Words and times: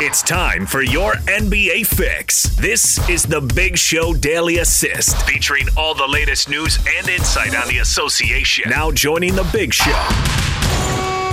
It's 0.00 0.22
time 0.22 0.64
for 0.64 0.80
your 0.80 1.14
NBA 1.14 1.84
fix. 1.84 2.44
This 2.54 3.00
is 3.10 3.24
the 3.24 3.40
Big 3.40 3.76
Show 3.76 4.14
Daily 4.14 4.58
Assist, 4.58 5.20
featuring 5.22 5.66
all 5.76 5.92
the 5.92 6.06
latest 6.06 6.48
news 6.48 6.78
and 6.96 7.08
insight 7.08 7.56
on 7.56 7.66
the 7.66 7.78
association. 7.78 8.70
Now 8.70 8.92
joining 8.92 9.34
the 9.34 9.42
Big 9.52 9.74
Show, 9.74 9.90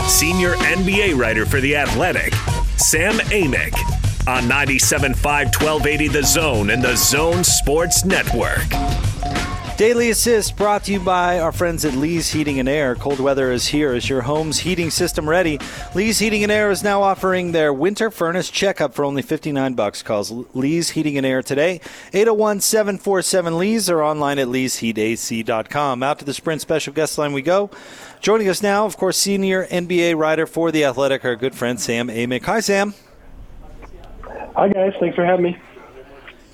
senior 0.07 0.55
NBA 0.55 1.15
writer 1.15 1.46
for 1.46 1.62
The 1.62 1.75
Athletic, 1.75 2.33
Sam 2.78 3.13
Amick, 3.29 3.75
on 4.28 4.49
97.5 4.49 5.13
1280 5.13 6.07
The 6.07 6.23
Zone 6.23 6.71
and 6.71 6.83
The 6.83 6.95
Zone 6.95 7.43
Sports 7.43 8.03
Network. 8.03 8.65
Daily 9.78 10.10
Assist 10.10 10.55
brought 10.55 10.85
to 10.85 10.94
you 10.94 11.01
by 11.01 11.42
our 11.42 11.51
friends 11.51 11.83
at 11.83 11.96
Lee's 11.96 12.31
Heating 12.31 12.60
and 12.60 12.69
Air. 12.69 12.96
Cold 12.96 13.19
weather 13.19 13.51
is 13.51 13.67
here. 13.67 13.94
Is 13.94 14.07
your 14.07 14.21
home's 14.21 14.60
heating 14.60 14.89
system 14.89 15.28
ready? 15.28 15.60
Lee's 15.94 16.17
Heating 16.17 16.44
and 16.44 16.52
Air 16.52 16.71
is 16.71 16.81
now 16.81 17.02
offering 17.02 17.52
their 17.52 17.73
winter 17.73 18.09
furnace 18.09 18.49
checkup 18.49 18.93
for 18.93 19.03
only 19.03 19.21
59 19.21 19.73
bucks. 19.73 20.01
Calls 20.01 20.31
Lee's 20.53 20.91
Heating 20.91 21.17
and 21.17 21.25
Air 21.25 21.43
today. 21.43 21.81
801-747 22.13 23.57
Lee's 23.57 23.89
or 23.89 24.01
online 24.01 24.39
at 24.39 24.48
leesheatac.com. 24.48 26.03
Out 26.03 26.20
to 26.20 26.26
the 26.26 26.34
Sprint 26.34 26.62
special 26.62 26.93
guest 26.93 27.17
line 27.17 27.34
we 27.34 27.41
go. 27.41 27.70
Joining 28.21 28.48
us 28.48 28.63
now, 28.63 28.85
of 28.85 28.95
course, 28.95 29.17
senior 29.17 29.67
NBA 29.67 30.17
writer 30.17 30.48
for 30.48 30.71
The 30.71 30.85
Athletic, 30.85 31.26
our 31.26 31.35
good 31.35 31.53
friend 31.53 31.81
Sam 31.81 32.07
Amick. 32.07 32.45
Hi, 32.45 32.62
Sam. 32.62 32.93
Hi, 34.55 34.70
guys. 34.70 34.93
Thanks 35.01 35.17
for 35.17 35.26
having 35.26 35.43
me. 35.43 35.57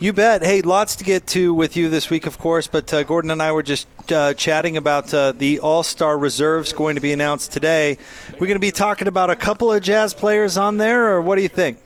You 0.01 0.13
bet. 0.13 0.41
Hey, 0.41 0.63
lots 0.63 0.95
to 0.95 1.03
get 1.03 1.27
to 1.27 1.53
with 1.53 1.77
you 1.77 1.87
this 1.87 2.09
week, 2.09 2.25
of 2.25 2.39
course. 2.39 2.65
But 2.65 2.91
uh, 2.91 3.03
Gordon 3.03 3.29
and 3.29 3.39
I 3.39 3.51
were 3.51 3.61
just 3.61 3.87
uh, 4.11 4.33
chatting 4.33 4.75
about 4.75 5.13
uh, 5.13 5.31
the 5.31 5.59
All 5.59 5.83
Star 5.83 6.17
reserves 6.17 6.73
going 6.73 6.95
to 6.95 7.01
be 7.01 7.13
announced 7.13 7.51
today. 7.51 7.99
We're 8.31 8.47
going 8.47 8.55
to 8.55 8.59
be 8.59 8.71
talking 8.71 9.07
about 9.07 9.29
a 9.29 9.35
couple 9.35 9.71
of 9.71 9.83
Jazz 9.83 10.15
players 10.15 10.57
on 10.57 10.77
there, 10.77 11.11
or 11.11 11.21
what 11.21 11.35
do 11.35 11.43
you 11.43 11.49
think? 11.49 11.77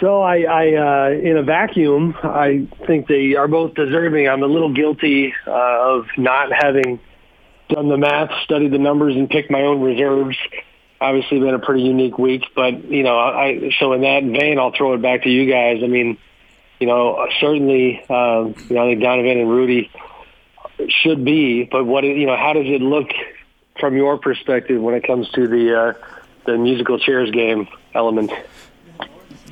So, 0.00 0.22
I, 0.22 0.38
I 0.40 0.74
uh, 0.74 1.10
in 1.12 1.36
a 1.36 1.44
vacuum, 1.44 2.16
I 2.24 2.66
think 2.84 3.06
they 3.06 3.36
are 3.36 3.46
both 3.46 3.74
deserving. 3.74 4.28
I'm 4.28 4.42
a 4.42 4.48
little 4.48 4.74
guilty 4.74 5.32
uh, 5.46 5.52
of 5.52 6.06
not 6.18 6.50
having 6.52 6.98
done 7.68 7.88
the 7.88 7.96
math, 7.96 8.32
studied 8.42 8.72
the 8.72 8.78
numbers, 8.78 9.14
and 9.14 9.30
picked 9.30 9.52
my 9.52 9.60
own 9.60 9.80
reserves 9.82 10.36
obviously 11.00 11.40
been 11.40 11.54
a 11.54 11.58
pretty 11.58 11.82
unique 11.82 12.18
week. 12.18 12.44
But 12.54 12.84
you 12.84 13.02
know, 13.02 13.18
I 13.18 13.70
so 13.78 13.92
in 13.92 14.02
that 14.02 14.24
vein, 14.24 14.58
I'll 14.58 14.72
throw 14.72 14.94
it 14.94 15.02
back 15.02 15.22
to 15.24 15.30
you 15.30 15.50
guys. 15.50 15.82
I 15.82 15.86
mean, 15.86 16.18
you 16.80 16.86
know, 16.86 17.26
certainly, 17.40 18.02
um, 18.08 18.54
you 18.68 18.76
know, 18.76 18.84
I 18.84 18.90
think 18.90 19.02
Donovan 19.02 19.38
and 19.38 19.50
Rudy 19.50 19.90
should 20.88 21.24
be. 21.24 21.64
But 21.64 21.84
what 21.84 22.04
you 22.04 22.26
know, 22.26 22.36
how 22.36 22.52
does 22.52 22.66
it 22.66 22.80
look 22.80 23.08
from 23.78 23.96
your 23.96 24.18
perspective 24.18 24.80
when 24.80 24.94
it 24.94 25.06
comes 25.06 25.28
to 25.30 25.46
the 25.46 25.80
uh, 25.80 25.92
the 26.46 26.58
musical 26.58 26.98
chairs 26.98 27.30
game 27.30 27.68
element? 27.94 28.32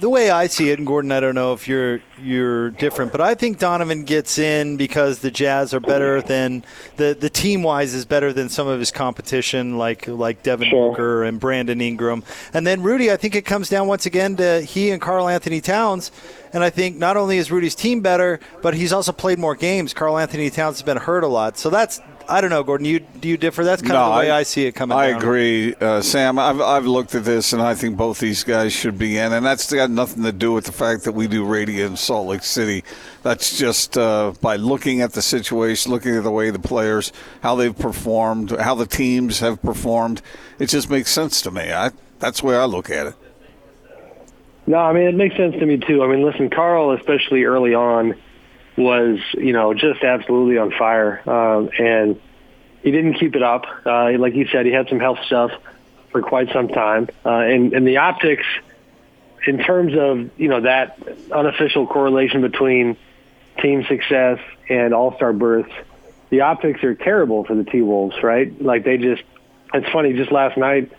The 0.02 0.08
way 0.08 0.30
I 0.30 0.48
see 0.48 0.70
it, 0.70 0.80
and 0.80 0.86
Gordon, 0.86 1.12
I 1.12 1.20
don't 1.20 1.36
know 1.36 1.52
if 1.52 1.68
you're 1.68 2.00
you're 2.20 2.70
different, 2.70 3.12
but 3.12 3.20
I 3.20 3.36
think 3.36 3.60
Donovan 3.60 4.02
gets 4.02 4.36
in 4.36 4.76
because 4.76 5.20
the 5.20 5.30
Jazz 5.30 5.72
are 5.72 5.80
better 5.80 6.20
than 6.20 6.64
the 6.96 7.16
the 7.18 7.30
team 7.30 7.62
wise 7.62 7.94
is 7.94 8.04
better 8.04 8.32
than 8.32 8.48
some 8.48 8.66
of 8.66 8.80
his 8.80 8.90
competition, 8.90 9.78
like 9.78 10.08
like 10.08 10.42
Devin 10.42 10.70
sure. 10.70 10.90
Booker 10.90 11.22
and 11.22 11.38
Brandon 11.38 11.80
Ingram, 11.80 12.24
and 12.52 12.66
then 12.66 12.82
Rudy. 12.82 13.12
I 13.12 13.16
think 13.16 13.36
it 13.36 13.42
comes 13.42 13.68
down 13.68 13.86
once 13.86 14.04
again 14.04 14.34
to 14.36 14.62
he 14.62 14.90
and 14.90 15.00
Karl-Anthony 15.00 15.60
Towns, 15.60 16.10
and 16.52 16.64
I 16.64 16.70
think 16.70 16.96
not 16.96 17.16
only 17.16 17.38
is 17.38 17.52
Rudy's 17.52 17.76
team 17.76 18.00
better, 18.00 18.40
but 18.60 18.74
he's 18.74 18.92
also 18.92 19.12
played 19.12 19.38
more 19.38 19.54
games. 19.54 19.94
Karl-Anthony 19.94 20.50
Towns 20.50 20.78
has 20.78 20.82
been 20.82 20.96
hurt 20.96 21.22
a 21.22 21.28
lot, 21.28 21.58
so 21.58 21.70
that's 21.70 22.00
I 22.28 22.40
don't 22.40 22.50
know, 22.50 22.62
Gordon. 22.62 22.86
You 22.86 23.00
do 23.00 23.28
you 23.28 23.36
differ? 23.36 23.64
That's 23.64 23.82
kind 23.82 23.94
no, 23.94 24.02
of 24.04 24.14
the 24.14 24.18
way 24.20 24.30
I, 24.30 24.40
I, 24.40 24.42
see 24.42 24.66
it 24.66 24.72
coming. 24.72 24.96
Out. 24.96 25.00
I 25.00 25.10
down. 25.10 25.20
agree, 25.20 25.74
uh, 25.74 26.02
Sam. 26.02 26.38
I've 26.38 26.60
I've 26.60 26.86
looked 26.86 27.14
at 27.14 27.24
this, 27.24 27.52
and 27.52 27.62
I 27.62 27.74
think 27.74 27.96
both 27.96 28.18
these 28.18 28.44
guys 28.44 28.72
should 28.72 28.98
be 28.98 29.18
in, 29.18 29.32
and 29.32 29.44
that's 29.44 29.72
got 29.72 29.90
nothing 29.90 30.22
to 30.24 30.32
do 30.32 30.52
with 30.52 30.64
the 30.64 30.72
fact 30.72 31.04
that 31.04 31.12
we 31.12 31.26
do 31.26 31.44
radio 31.44 31.86
in 31.86 31.96
Salt 31.96 32.28
Lake 32.28 32.42
City. 32.42 32.84
That's 33.22 33.58
just 33.58 33.96
uh, 33.96 34.32
by 34.40 34.56
looking 34.56 35.00
at 35.00 35.12
the 35.12 35.22
situation, 35.22 35.92
looking 35.92 36.16
at 36.16 36.24
the 36.24 36.30
way 36.30 36.50
the 36.50 36.58
players, 36.58 37.12
how 37.42 37.54
they've 37.54 37.76
performed, 37.76 38.50
how 38.50 38.74
the 38.74 38.86
teams 38.86 39.40
have 39.40 39.62
performed. 39.62 40.22
It 40.58 40.66
just 40.66 40.90
makes 40.90 41.10
sense 41.10 41.42
to 41.42 41.50
me. 41.50 41.72
I 41.72 41.90
that's 42.18 42.40
the 42.40 42.46
way 42.46 42.56
I 42.56 42.64
look 42.64 42.90
at 42.90 43.08
it. 43.08 43.14
No, 44.66 44.78
I 44.78 44.92
mean 44.92 45.04
it 45.04 45.14
makes 45.14 45.36
sense 45.36 45.54
to 45.54 45.66
me 45.66 45.78
too. 45.78 46.02
I 46.02 46.08
mean, 46.08 46.22
listen, 46.22 46.50
Karl, 46.50 46.92
especially 46.92 47.44
early 47.44 47.74
on 47.74 48.14
was, 48.76 49.18
you 49.34 49.52
know, 49.52 49.74
just 49.74 50.02
absolutely 50.02 50.58
on 50.58 50.70
fire. 50.72 51.28
Um, 51.28 51.70
and 51.78 52.20
he 52.82 52.90
didn't 52.90 53.14
keep 53.14 53.36
it 53.36 53.42
up. 53.42 53.64
Uh, 53.84 54.12
like 54.18 54.34
you 54.34 54.46
said, 54.48 54.66
he 54.66 54.72
had 54.72 54.88
some 54.88 55.00
health 55.00 55.18
stuff 55.26 55.52
for 56.10 56.22
quite 56.22 56.52
some 56.52 56.68
time. 56.68 57.08
Uh, 57.24 57.30
and, 57.30 57.72
and 57.72 57.86
the 57.86 57.98
optics, 57.98 58.46
in 59.46 59.58
terms 59.58 59.94
of, 59.96 60.30
you 60.38 60.48
know, 60.48 60.60
that 60.62 60.98
unofficial 61.30 61.86
correlation 61.86 62.40
between 62.42 62.96
team 63.60 63.84
success 63.84 64.38
and 64.68 64.94
all-star 64.94 65.32
berths, 65.32 65.72
the 66.30 66.40
optics 66.42 66.82
are 66.82 66.94
terrible 66.94 67.44
for 67.44 67.54
the 67.54 67.64
T-Wolves, 67.64 68.22
right? 68.22 68.60
Like 68.60 68.84
they 68.84 68.96
just, 68.96 69.22
it's 69.74 69.88
funny, 69.90 70.14
just 70.14 70.32
last 70.32 70.56
night 70.56 70.92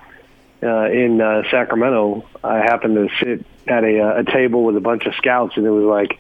uh, 0.62 0.86
in 0.86 1.20
uh, 1.20 1.44
Sacramento, 1.50 2.28
I 2.44 2.58
happened 2.58 2.96
to 2.96 3.10
sit 3.20 3.46
at 3.68 3.84
a, 3.84 4.00
uh, 4.00 4.20
a 4.22 4.24
table 4.24 4.64
with 4.64 4.78
a 4.78 4.82
bunch 4.82 5.06
of 5.06 5.16
scouts 5.16 5.58
and 5.58 5.66
it 5.66 5.72
was 5.72 5.86
like, 5.86 6.20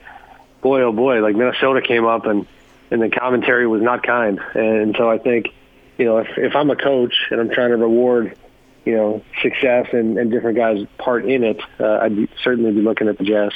boy, 0.63 0.81
oh 0.81 0.91
boy, 0.91 1.19
like 1.22 1.35
Minnesota 1.35 1.81
came 1.81 2.06
up 2.06 2.25
and 2.25 2.47
and 2.90 3.01
the 3.01 3.09
commentary 3.09 3.68
was 3.68 3.81
not 3.81 4.03
kind. 4.03 4.40
And 4.53 4.96
so 4.97 5.09
I 5.09 5.18
think, 5.18 5.47
you 5.97 6.06
know, 6.06 6.18
if 6.18 6.29
if 6.38 6.56
I'm 6.56 6.72
a 6.72 6.75
coach 6.75 7.13
and 7.29 7.40
I'm 7.40 7.50
trying 7.50 7.69
to 7.69 7.78
reward, 7.78 8.35
you 8.85 8.96
know, 8.96 9.24
success 9.41 9.88
and, 9.94 10.18
and 10.18 10.31
different 10.31 10.57
guys' 10.57 10.85
part 10.97 11.25
in 11.25 11.44
it, 11.44 11.59
uh, 11.79 12.00
I'd 12.01 12.29
certainly 12.44 12.72
be 12.72 12.81
looking 12.81 13.07
at 13.07 13.18
the 13.18 13.24
Jazz. 13.24 13.51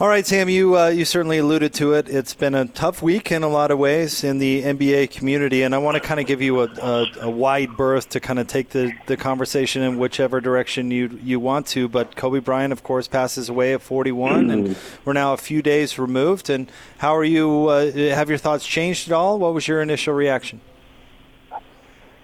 All 0.00 0.08
right, 0.08 0.26
Sam, 0.26 0.48
you 0.48 0.78
uh, 0.78 0.88
you 0.88 1.04
certainly 1.04 1.36
alluded 1.36 1.74
to 1.74 1.92
it. 1.92 2.08
It's 2.08 2.32
been 2.32 2.54
a 2.54 2.64
tough 2.64 3.02
week 3.02 3.30
in 3.30 3.42
a 3.42 3.48
lot 3.48 3.70
of 3.70 3.78
ways 3.78 4.24
in 4.24 4.38
the 4.38 4.62
NBA 4.62 5.10
community, 5.10 5.62
and 5.62 5.74
I 5.74 5.78
want 5.78 5.96
to 5.96 6.00
kind 6.00 6.18
of 6.18 6.24
give 6.26 6.40
you 6.40 6.62
a, 6.62 6.64
a, 6.64 7.06
a, 7.20 7.30
wide 7.30 7.76
berth 7.76 8.08
to 8.08 8.18
kind 8.18 8.38
of 8.38 8.46
take 8.46 8.70
the, 8.70 8.94
the 9.06 9.18
conversation 9.18 9.82
in 9.82 9.98
whichever 9.98 10.40
direction 10.40 10.90
you 10.90 11.20
you 11.22 11.38
want 11.38 11.66
to. 11.68 11.88
But 11.88 12.16
Kobe 12.16 12.40
Bryant, 12.40 12.72
of 12.72 12.82
course, 12.82 13.06
passes 13.06 13.50
away 13.50 13.74
at 13.74 13.82
41, 13.82 14.50
and 14.50 14.68
mm-hmm. 14.68 15.02
we're 15.04 15.12
now 15.12 15.34
a 15.34 15.36
few 15.36 15.60
days 15.60 15.98
removed. 15.98 16.48
And 16.48 16.72
how 16.96 17.14
are 17.14 17.24
you? 17.24 17.68
Uh, 17.68 17.92
have 17.92 18.30
your 18.30 18.38
thoughts 18.38 18.66
changed 18.66 19.08
at 19.08 19.14
all? 19.14 19.38
What 19.38 19.52
was 19.52 19.68
your 19.68 19.82
initial 19.82 20.14
reaction? 20.14 20.62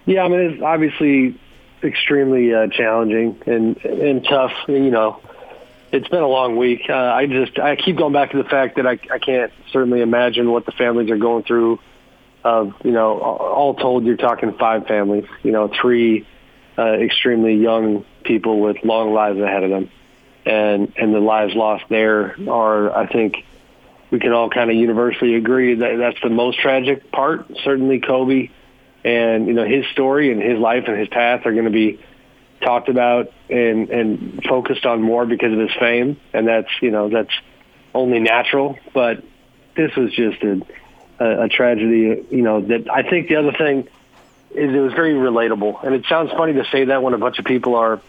Yeah, 0.07 0.23
I 0.25 0.29
mean, 0.29 0.41
it's 0.41 0.63
obviously 0.63 1.39
extremely 1.85 2.55
uh, 2.55 2.69
challenging 2.69 3.39
and 3.47 3.77
and 3.85 4.25
tough. 4.25 4.53
You 4.67 4.91
know 4.91 5.21
it's 5.93 6.09
been 6.09 6.23
a 6.23 6.29
long 6.29 6.57
week. 6.57 6.83
Uh, 6.89 6.95
I 6.95 7.27
just 7.27 7.59
I 7.59 7.77
keep 7.77 7.97
going 7.97 8.13
back 8.13 8.33
to 8.33 8.37
the 8.37 8.49
fact 8.49 8.77
that 8.77 8.87
I 8.87 8.99
I 9.11 9.19
can't 9.19 9.53
certainly 9.73 10.01
imagine 10.01 10.51
what 10.51 10.67
the 10.67 10.73
families 10.73 11.11
are 11.11 11.17
going 11.17 11.45
through. 11.45 11.81
Of 12.45 12.75
you 12.85 12.93
know, 12.93 13.19
all 13.19 13.75
told, 13.75 14.05
you're 14.05 14.17
talking 14.17 14.53
five 14.55 14.87
families. 14.87 15.25
You 15.43 15.53
know, 15.53 15.69
three 15.69 16.27
uh, 16.79 16.93
extremely 16.93 17.55
young 17.55 18.05
people 18.23 18.61
with 18.61 18.85
long 18.85 19.13
lives 19.13 19.41
ahead 19.41 19.65
of 19.65 19.71
them, 19.71 19.91
and 20.45 20.93
and 20.97 21.15
the 21.15 21.21
lives 21.21 21.55
lost 21.55 21.85
there 21.89 22.37
are 22.49 22.97
I 22.97 23.07
think 23.07 23.45
we 24.11 24.21
can 24.21 24.33
all 24.33 24.51
kind 24.51 24.71
of 24.71 24.77
universally 24.77 25.35
agree 25.35 25.75
that 25.75 25.97
that's 25.97 26.21
the 26.23 26.31
most 26.31 26.59
tragic 26.61 27.11
part. 27.11 27.47
Certainly, 27.65 28.01
Kobe 28.01 28.51
and 29.05 29.47
you 29.47 29.55
know 29.55 29.65
his 29.65 29.87
story 29.93 30.33
and 30.33 30.43
his 30.43 30.59
life 30.59 30.85
and 30.87 30.99
his 30.99 31.09
path 31.09 31.47
are 31.47 31.53
going 31.53 31.65
to 31.65 31.71
be 31.71 32.01
talked 32.61 32.89
about 32.89 33.33
and 33.49 33.91
and 33.91 34.45
focused 34.45 34.87
on 34.87 35.03
more 35.03 35.27
because 35.27 35.53
of 35.53 35.59
his 35.59 35.73
fame, 35.79 36.19
and 36.33 36.49
that's 36.49 36.71
you 36.81 36.91
know 36.91 37.09
that's 37.09 37.33
only 37.95 38.21
natural. 38.21 38.79
But 38.93 39.23
this 39.77 39.95
was 39.97 40.13
just 40.13 40.43
a, 40.43 40.61
a, 41.19 41.45
a 41.45 41.49
tragedy. 41.49 42.27
You 42.31 42.43
know 42.43 42.61
that 42.61 42.91
I 42.91 43.03
think 43.09 43.29
the 43.29 43.37
other 43.37 43.53
thing 43.53 43.89
is 44.51 44.75
it 44.75 44.81
was 44.81 44.93
very 44.93 45.15
relatable, 45.15 45.85
and 45.85 45.95
it 45.95 46.05
sounds 46.09 46.31
funny 46.33 46.55
to 46.55 46.65
say 46.71 46.87
that 46.87 47.03
when 47.03 47.15
a 47.15 47.19
bunch 47.19 47.39
of 47.39 47.45
people 47.45 47.75
are 47.77 48.01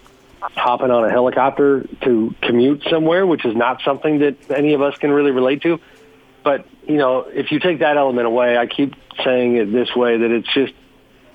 hopping 0.42 0.92
on 0.92 1.04
a 1.06 1.10
helicopter 1.10 1.86
to 2.02 2.34
commute 2.42 2.84
somewhere, 2.90 3.26
which 3.26 3.46
is 3.46 3.56
not 3.56 3.82
something 3.84 4.20
that 4.20 4.52
any 4.52 4.74
of 4.74 4.82
us 4.82 4.98
can 4.98 5.12
really 5.12 5.32
relate 5.32 5.62
to. 5.64 5.80
But 6.44 6.66
you 6.88 6.98
know, 6.98 7.22
if 7.22 7.52
you 7.52 7.60
take 7.60 7.80
that 7.80 7.98
element 7.98 8.26
away, 8.26 8.58
I 8.58 8.66
keep 8.66 8.96
saying 9.24 9.58
it 9.58 9.72
this 9.72 9.94
way 9.96 10.18
that 10.18 10.32
it's 10.32 10.52
just 10.54 10.74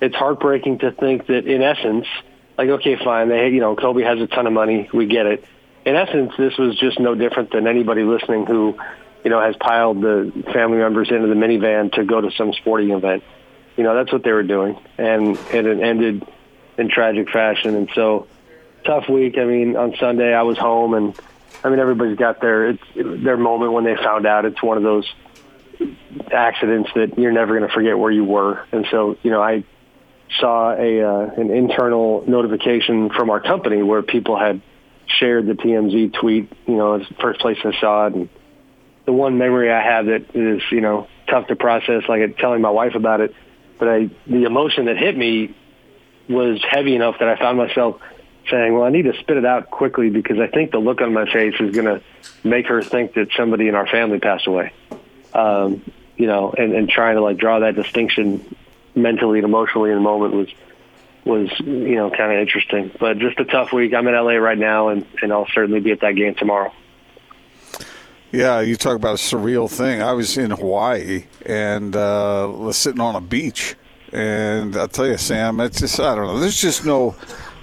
it's 0.01 0.15
heartbreaking 0.15 0.79
to 0.79 0.91
think 0.91 1.27
that 1.27 1.47
in 1.47 1.61
essence 1.61 2.07
like, 2.57 2.69
okay, 2.69 2.95
fine. 3.03 3.29
They, 3.29 3.49
you 3.49 3.59
know, 3.59 3.75
Kobe 3.75 4.03
has 4.03 4.19
a 4.19 4.27
ton 4.27 4.47
of 4.47 4.53
money. 4.53 4.89
We 4.93 5.05
get 5.05 5.25
it. 5.25 5.43
In 5.85 5.95
essence, 5.95 6.33
this 6.37 6.57
was 6.57 6.77
just 6.77 6.99
no 6.99 7.15
different 7.15 7.51
than 7.51 7.67
anybody 7.67 8.03
listening 8.03 8.45
who, 8.45 8.77
you 9.23 9.29
know, 9.29 9.39
has 9.39 9.55
piled 9.57 10.01
the 10.01 10.31
family 10.53 10.77
members 10.77 11.09
into 11.11 11.27
the 11.27 11.35
minivan 11.35 11.91
to 11.93 12.03
go 12.03 12.21
to 12.21 12.31
some 12.31 12.53
sporting 12.53 12.91
event. 12.91 13.23
You 13.77 13.83
know, 13.83 13.93
that's 13.95 14.11
what 14.11 14.23
they 14.23 14.31
were 14.31 14.43
doing, 14.43 14.79
and, 14.97 15.37
and 15.51 15.67
it 15.67 15.79
ended 15.81 16.25
in 16.77 16.89
tragic 16.89 17.29
fashion. 17.29 17.75
And 17.75 17.89
so, 17.93 18.27
tough 18.85 19.09
week. 19.09 19.37
I 19.37 19.43
mean, 19.43 19.75
on 19.75 19.95
Sunday 19.99 20.33
I 20.33 20.43
was 20.43 20.57
home, 20.57 20.93
and 20.93 21.15
I 21.63 21.69
mean 21.69 21.79
everybody's 21.79 22.17
got 22.17 22.39
their 22.39 22.69
it's 22.69 22.83
their 22.95 23.37
moment 23.37 23.73
when 23.73 23.83
they 23.83 23.95
found 23.95 24.25
out. 24.25 24.45
It's 24.45 24.61
one 24.63 24.77
of 24.77 24.83
those 24.83 25.11
accidents 26.31 26.89
that 26.95 27.17
you're 27.17 27.31
never 27.31 27.57
going 27.57 27.67
to 27.67 27.73
forget 27.73 27.97
where 27.97 28.11
you 28.11 28.23
were. 28.23 28.65
And 28.71 28.85
so, 28.89 29.17
you 29.23 29.31
know, 29.31 29.41
I 29.41 29.63
saw 30.39 30.73
a 30.73 31.01
uh, 31.01 31.31
an 31.37 31.51
internal 31.51 32.23
notification 32.27 33.09
from 33.09 33.29
our 33.29 33.39
company 33.39 33.83
where 33.83 34.01
people 34.01 34.37
had 34.37 34.61
shared 35.07 35.45
the 35.45 35.53
TMZ 35.53 36.13
tweet. 36.13 36.51
You 36.65 36.75
know, 36.75 36.97
the 36.97 37.05
first 37.21 37.39
place 37.39 37.57
I 37.63 37.79
saw 37.79 38.07
it. 38.07 38.13
And 38.13 38.29
the 39.05 39.13
one 39.13 39.37
memory 39.37 39.71
I 39.71 39.81
have 39.81 40.07
that 40.07 40.35
is 40.35 40.61
you 40.71 40.81
know 40.81 41.07
tough 41.27 41.47
to 41.47 41.55
process, 41.55 42.03
like 42.07 42.37
telling 42.37 42.61
my 42.61 42.69
wife 42.69 42.95
about 42.95 43.21
it. 43.21 43.35
But 43.77 43.87
I, 43.89 44.09
the 44.25 44.43
emotion 44.43 44.85
that 44.85 44.97
hit 44.97 45.17
me 45.17 45.55
was 46.29 46.63
heavy 46.67 46.95
enough 46.95 47.19
that 47.19 47.27
I 47.27 47.37
found 47.37 47.57
myself 47.57 48.01
saying, 48.49 48.73
"Well, 48.73 48.83
I 48.83 48.89
need 48.89 49.03
to 49.03 49.17
spit 49.19 49.37
it 49.37 49.45
out 49.45 49.69
quickly 49.69 50.09
because 50.09 50.39
I 50.39 50.47
think 50.47 50.71
the 50.71 50.79
look 50.79 51.01
on 51.01 51.13
my 51.13 51.31
face 51.31 51.55
is 51.59 51.75
going 51.75 51.85
to 51.85 52.01
make 52.43 52.67
her 52.67 52.81
think 52.81 53.13
that 53.13 53.29
somebody 53.37 53.67
in 53.67 53.75
our 53.75 53.87
family 53.87 54.19
passed 54.19 54.47
away." 54.47 54.73
Um, 55.33 55.81
you 56.17 56.27
know, 56.27 56.53
and, 56.57 56.73
and 56.73 56.89
trying 56.89 57.15
to 57.15 57.21
like 57.21 57.37
draw 57.37 57.59
that 57.59 57.75
distinction 57.75 58.55
mentally 58.95 59.39
and 59.39 59.45
emotionally 59.45 59.91
in 59.91 59.95
the 59.95 60.01
moment 60.01 60.33
was 60.33 60.47
was 61.25 61.49
you 61.59 61.95
know 61.95 62.09
kind 62.09 62.31
of 62.31 62.39
interesting. 62.39 62.91
But 62.99 63.17
just 63.17 63.39
a 63.39 63.45
tough 63.45 63.73
week. 63.73 63.93
I'm 63.93 64.07
in 64.07 64.13
LA 64.13 64.33
right 64.33 64.57
now, 64.57 64.89
and 64.89 65.05
and 65.21 65.31
I'll 65.33 65.47
certainly 65.53 65.79
be 65.79 65.91
at 65.91 66.01
that 66.01 66.15
game 66.15 66.35
tomorrow. 66.35 66.73
Yeah, 68.31 68.59
you 68.61 68.75
talk 68.75 68.95
about 68.95 69.13
a 69.13 69.17
surreal 69.17 69.69
thing. 69.69 70.01
I 70.01 70.11
was 70.11 70.37
in 70.37 70.51
Hawaii 70.51 71.25
and 71.45 71.95
uh, 71.95 72.51
was 72.53 72.75
sitting 72.75 72.99
on 72.99 73.15
a 73.15 73.21
beach, 73.21 73.75
and 74.11 74.75
I'll 74.75 74.89
tell 74.89 75.07
you, 75.07 75.17
Sam, 75.17 75.59
it's 75.61 75.79
just 75.79 75.99
I 75.99 76.15
don't 76.15 76.27
know. 76.27 76.39
There's 76.39 76.59
just 76.59 76.85
no 76.85 77.15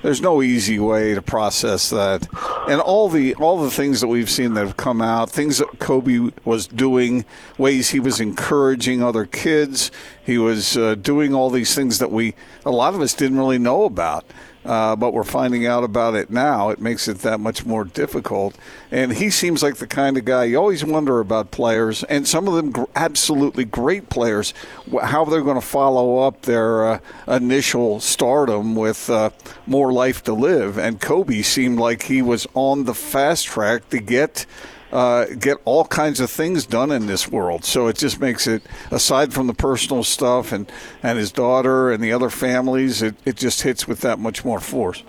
there's 0.03 0.21
no 0.21 0.43
easy 0.43 0.79
way 0.79 1.15
to 1.15 1.23
process 1.23 1.91
that. 1.91 2.27
And 2.69 2.81
all 2.81 3.09
the 3.09 3.35
all 3.37 3.63
the 3.63 3.71
things 3.71 4.01
that 4.01 4.09
we've 4.09 4.31
seen 4.31 4.55
that 4.55 4.67
have 4.67 4.77
come 4.77 5.01
out, 5.01 5.31
things 5.31 5.59
that 5.59 5.79
Kobe 5.79 6.31
was 6.45 6.67
doing, 6.67 7.25
ways 7.59 7.91
he 7.91 8.01
was 8.01 8.21
encouraging 8.21 9.03
other 9.03 9.25
kids, 9.27 9.91
he 10.25 10.39
was 10.39 10.77
uh, 10.77 10.95
doing 10.97 11.35
all 11.35 11.51
these 11.51 11.75
things 11.75 11.99
that 11.99 12.11
we 12.11 12.35
a 12.65 12.71
lot 12.71 12.95
of 12.95 13.01
us 13.01 13.15
didn't 13.15 13.39
really 13.39 13.59
know 13.59 13.85
about 13.85 14.25
uh, 14.65 14.97
but 14.97 15.13
we're 15.13 15.25
finding 15.25 15.67
out 15.67 15.85
about 15.85 16.15
it 16.15 16.31
now. 16.31 16.71
It 16.71 16.81
makes 16.81 17.09
it 17.09 17.19
that 17.19 17.41
much 17.41 17.67
more 17.67 17.85
difficult. 17.85 18.57
And 18.91 19.13
he 19.13 19.31
seems 19.31 19.63
like 19.63 19.77
the 19.77 19.87
kind 19.87 20.17
of 20.17 20.25
guy 20.25 20.45
you 20.45 20.57
always 20.57 20.85
wonder 20.85 21.21
about 21.21 21.51
players, 21.51 22.05
and 22.05 22.27
some 22.27 22.47
of 22.49 22.55
them 22.55 22.71
gr- 22.71 22.85
absolutely 22.95 23.65
great 23.65 24.09
players, 24.09 24.55
how 25.03 25.25
they're 25.25 25.43
going 25.43 25.61
to 25.61 25.67
follow 25.67 26.19
up 26.19 26.43
their 26.43 26.87
uh, 26.87 26.99
initial 27.27 28.01
stardom 28.01 28.75
with 28.75 29.11
uh, 29.11 29.31
more 29.67 29.93
life 29.93 30.23
to 30.25 30.33
live. 30.33 30.79
And 30.79 31.01
Kobe 31.01 31.43
seemed 31.43 31.79
like 31.79 32.03
he 32.05 32.23
was 32.23 32.47
on 32.55 32.85
the 32.85 32.95
fast 32.95 33.47
track 33.47 33.89
to 33.91 33.99
get 33.99 34.47
uh, 34.93 35.25
get 35.39 35.57
all 35.65 35.85
kinds 35.87 36.21
of 36.21 36.31
things 36.31 36.67
done 36.67 36.91
in 36.93 37.07
this 37.07 37.29
world. 37.29 37.65
So 37.65 37.87
it 37.87 37.97
just 37.97 38.21
makes 38.21 38.47
it, 38.47 38.63
aside 38.91 39.33
from 39.33 39.47
the 39.47 39.55
personal 39.55 40.05
stuff 40.05 40.53
and, 40.53 40.71
and 41.03 41.19
his 41.19 41.33
daughter 41.33 41.91
and 41.91 42.05
the 42.05 42.13
other 42.13 42.29
families, 42.29 43.01
it, 43.01 43.17
it 43.25 43.37
just 43.37 43.63
hits 43.63 43.89
with 43.89 44.03
that 44.03 44.19
much 44.19 44.45
more 44.45 44.61
force. 44.61 45.03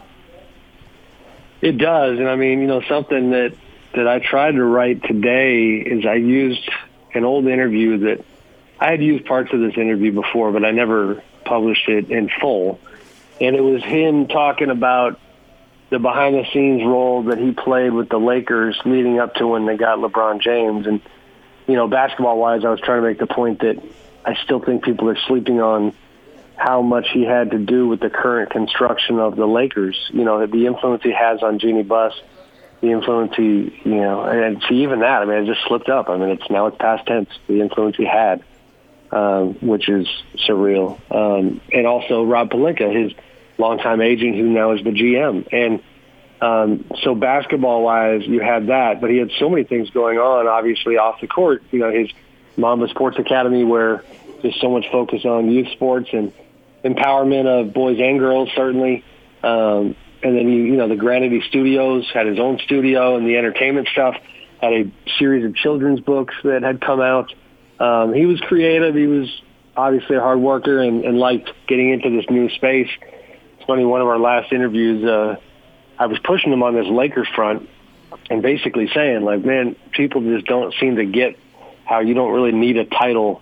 It 1.61 1.77
does. 1.77 2.19
And 2.19 2.29
I 2.29 2.35
mean, 2.35 2.61
you 2.61 2.67
know, 2.67 2.81
something 2.81 3.31
that, 3.31 3.53
that 3.93 4.07
I 4.07 4.19
tried 4.19 4.53
to 4.53 4.63
write 4.63 5.03
today 5.03 5.75
is 5.75 6.05
I 6.05 6.15
used 6.15 6.69
an 7.13 7.25
old 7.25 7.45
interview 7.47 7.99
that 7.99 8.25
I 8.79 8.91
had 8.91 9.03
used 9.03 9.25
parts 9.25 9.53
of 9.53 9.59
this 9.59 9.77
interview 9.77 10.11
before, 10.11 10.51
but 10.51 10.65
I 10.65 10.71
never 10.71 11.21
published 11.45 11.87
it 11.89 12.09
in 12.09 12.29
full. 12.41 12.79
And 13.39 13.55
it 13.55 13.61
was 13.61 13.83
him 13.83 14.27
talking 14.27 14.69
about 14.69 15.19
the 15.93 15.99
behind 15.99 16.33
the 16.33 16.43
scenes 16.51 16.81
role 16.83 17.21
that 17.25 17.37
he 17.37 17.51
played 17.51 17.93
with 17.93 18.09
the 18.09 18.17
Lakers 18.17 18.75
leading 18.83 19.19
up 19.19 19.35
to 19.35 19.45
when 19.45 19.67
they 19.67 19.77
got 19.77 19.99
LeBron 19.99 20.41
James. 20.41 20.87
And, 20.87 21.01
you 21.67 21.75
know, 21.75 21.87
basketball 21.87 22.39
wise, 22.39 22.65
I 22.65 22.69
was 22.69 22.79
trying 22.79 23.03
to 23.03 23.07
make 23.07 23.19
the 23.19 23.27
point 23.27 23.59
that 23.59 23.79
I 24.25 24.33
still 24.43 24.59
think 24.59 24.83
people 24.83 25.07
are 25.09 25.17
sleeping 25.27 25.61
on 25.61 25.93
how 26.55 26.81
much 26.81 27.09
he 27.13 27.23
had 27.23 27.51
to 27.51 27.59
do 27.59 27.87
with 27.87 27.99
the 27.99 28.09
current 28.09 28.49
construction 28.49 29.19
of 29.19 29.35
the 29.35 29.45
Lakers. 29.45 30.09
You 30.11 30.23
know, 30.23 30.43
the 30.47 30.65
influence 30.65 31.03
he 31.03 31.11
has 31.11 31.43
on 31.43 31.59
Jeanie 31.59 31.83
Buss, 31.83 32.19
the 32.81 32.89
influence 32.89 33.35
he, 33.35 33.79
you 33.85 34.01
know, 34.01 34.23
and 34.23 34.63
see 34.67 34.81
even 34.81 35.01
that. 35.01 35.21
I 35.21 35.25
mean, 35.25 35.43
it 35.43 35.45
just 35.45 35.61
slipped 35.67 35.89
up. 35.89 36.09
I 36.09 36.17
mean, 36.17 36.29
it's 36.29 36.49
now 36.49 36.65
it's 36.65 36.77
past 36.77 37.05
tense. 37.05 37.29
The 37.45 37.61
influence 37.61 37.97
he 37.97 38.05
had, 38.05 38.43
um, 39.11 39.53
which 39.61 39.89
is 39.89 40.07
surreal. 40.47 40.99
Um, 41.11 41.61
and 41.71 41.85
also 41.85 42.23
Rob 42.23 42.49
Pelinka, 42.49 42.91
his 42.91 43.13
longtime 43.57 44.01
agent 44.01 44.35
who 44.35 44.43
now 44.43 44.71
is 44.71 44.83
the 44.83 44.91
GM. 44.91 45.47
And 45.51 45.81
um, 46.41 46.85
so 47.03 47.15
basketball 47.15 47.83
wise, 47.83 48.23
you 48.25 48.41
had 48.41 48.67
that, 48.67 48.99
but 48.99 49.09
he 49.09 49.17
had 49.17 49.31
so 49.39 49.49
many 49.49 49.63
things 49.63 49.89
going 49.91 50.17
on, 50.17 50.47
obviously 50.47 50.97
off 50.97 51.21
the 51.21 51.27
court. 51.27 51.63
You 51.71 51.79
know, 51.79 51.91
his 51.91 52.09
Mamba 52.57 52.89
Sports 52.89 53.17
Academy, 53.17 53.63
where 53.63 54.03
there's 54.41 54.59
so 54.59 54.69
much 54.69 54.85
focus 54.91 55.25
on 55.25 55.49
youth 55.49 55.69
sports 55.71 56.09
and 56.11 56.33
empowerment 56.83 57.45
of 57.47 57.73
boys 57.73 57.97
and 57.99 58.19
girls, 58.19 58.49
certainly. 58.55 59.03
Um, 59.41 59.95
and 60.21 60.37
then 60.37 60.49
you, 60.49 60.63
you 60.63 60.77
know, 60.77 60.87
the 60.87 60.95
Granity 60.95 61.41
Studios 61.47 62.09
had 62.13 62.27
his 62.27 62.39
own 62.39 62.59
studio, 62.59 63.15
and 63.15 63.27
the 63.27 63.37
entertainment 63.37 63.87
stuff 63.89 64.15
had 64.61 64.73
a 64.73 64.91
series 65.17 65.45
of 65.45 65.55
children's 65.55 65.99
books 65.99 66.33
that 66.43 66.63
had 66.63 66.81
come 66.81 67.01
out. 67.01 67.33
Um, 67.79 68.13
he 68.13 68.25
was 68.25 68.39
creative. 68.41 68.95
He 68.95 69.07
was 69.07 69.29
obviously 69.75 70.15
a 70.15 70.21
hard 70.21 70.39
worker 70.39 70.79
and, 70.79 71.03
and 71.03 71.17
liked 71.17 71.51
getting 71.67 71.89
into 71.89 72.09
this 72.09 72.25
new 72.29 72.49
space 72.49 72.89
funny, 73.65 73.85
one 73.85 74.01
of 74.01 74.07
our 74.07 74.19
last 74.19 74.51
interviews, 74.51 75.03
uh, 75.03 75.37
I 75.97 76.07
was 76.07 76.19
pushing 76.19 76.51
him 76.51 76.63
on 76.63 76.75
this 76.75 76.87
Lakers 76.87 77.27
front 77.35 77.69
and 78.29 78.41
basically 78.41 78.89
saying, 78.93 79.23
like, 79.23 79.43
man, 79.43 79.75
people 79.91 80.21
just 80.21 80.45
don't 80.45 80.73
seem 80.79 80.95
to 80.97 81.05
get 81.05 81.37
how 81.85 81.99
you 81.99 82.13
don't 82.13 82.31
really 82.31 82.51
need 82.51 82.77
a 82.77 82.85
title 82.85 83.41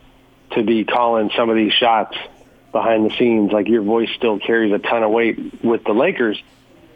to 0.52 0.64
be 0.64 0.84
calling 0.84 1.32
some 1.36 1.50
of 1.50 1.56
these 1.56 1.74
shots 1.74 2.18
behind 2.72 3.10
the 3.10 3.16
scenes. 3.16 3.52
Like 3.52 3.68
your 3.68 3.84
voice 3.84 4.10
still 4.16 4.40
carries 4.40 4.74
a 4.74 4.80
ton 4.80 5.04
of 5.04 5.12
weight 5.12 5.64
with 5.64 5.84
the 5.84 5.94
Lakers. 5.94 6.42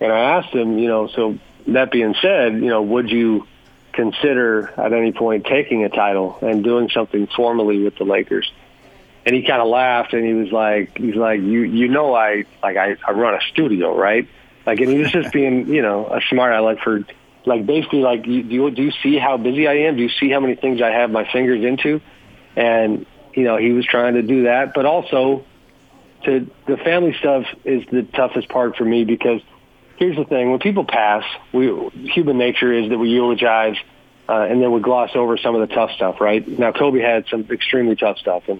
And 0.01 0.11
I 0.11 0.37
asked 0.37 0.53
him, 0.53 0.77
you 0.77 0.87
know, 0.87 1.07
so 1.07 1.37
that 1.67 1.91
being 1.91 2.15
said, 2.21 2.53
you 2.53 2.67
know, 2.67 2.81
would 2.81 3.09
you 3.09 3.47
consider 3.93 4.73
at 4.77 4.91
any 4.91 5.13
point 5.13 5.45
taking 5.45 5.83
a 5.83 5.89
title 5.89 6.37
and 6.41 6.63
doing 6.63 6.89
something 6.89 7.27
formally 7.27 7.83
with 7.83 7.95
the 7.97 8.03
Lakers? 8.03 8.51
And 9.25 9.35
he 9.35 9.41
kind 9.41 9.61
of 9.61 9.67
laughed 9.67 10.13
and 10.13 10.25
he 10.25 10.33
was 10.33 10.51
like, 10.51 10.97
he's 10.97 11.15
like, 11.15 11.41
you 11.41 11.61
you 11.61 11.87
know, 11.87 12.13
I 12.13 12.45
like 12.61 12.77
I, 12.77 12.95
I 13.05 13.11
run 13.11 13.33
a 13.33 13.41
studio, 13.51 13.97
right? 13.97 14.27
Like, 14.65 14.79
and 14.79 14.89
he 14.89 14.97
was 14.97 15.11
just 15.11 15.31
being, 15.33 15.67
you 15.67 15.81
know, 15.81 16.07
a 16.07 16.21
smart 16.29 16.53
aleck 16.53 16.79
for, 16.83 17.03
like, 17.45 17.65
basically, 17.65 17.99
like, 17.99 18.25
you, 18.25 18.43
do 18.43 18.55
you 18.55 18.71
do 18.71 18.83
you 18.83 18.91
see 19.03 19.17
how 19.17 19.37
busy 19.37 19.67
I 19.67 19.73
am? 19.87 19.97
Do 19.97 20.03
you 20.03 20.09
see 20.09 20.29
how 20.29 20.39
many 20.39 20.55
things 20.55 20.81
I 20.81 20.91
have 20.91 21.09
my 21.09 21.29
fingers 21.31 21.63
into? 21.63 22.01
And 22.55 23.05
you 23.33 23.43
know, 23.43 23.57
he 23.57 23.71
was 23.71 23.85
trying 23.85 24.13
to 24.13 24.21
do 24.21 24.43
that, 24.43 24.73
but 24.73 24.85
also 24.85 25.43
to 26.23 26.49
the 26.67 26.77
family 26.77 27.15
stuff 27.19 27.45
is 27.63 27.83
the 27.91 28.03
toughest 28.03 28.47
part 28.49 28.77
for 28.77 28.85
me 28.85 29.05
because 29.05 29.41
here's 29.97 30.15
the 30.15 30.25
thing: 30.25 30.51
when 30.51 30.59
people 30.59 30.85
pass, 30.85 31.23
we 31.51 31.67
human 32.13 32.37
nature 32.37 32.71
is 32.71 32.89
that 32.89 32.97
we 32.97 33.09
eulogize. 33.09 33.77
Uh, 34.27 34.47
and 34.49 34.59
then 34.59 34.71
we 34.71 34.81
gloss 34.81 35.11
over 35.13 35.37
some 35.37 35.53
of 35.53 35.69
the 35.69 35.75
tough 35.75 35.91
stuff, 35.91 36.19
right? 36.19 36.47
Now, 36.47 36.71
Kobe 36.71 36.99
had 36.99 37.27
some 37.29 37.45
extremely 37.51 37.95
tough 37.95 38.17
stuff, 38.17 38.41
and 38.47 38.59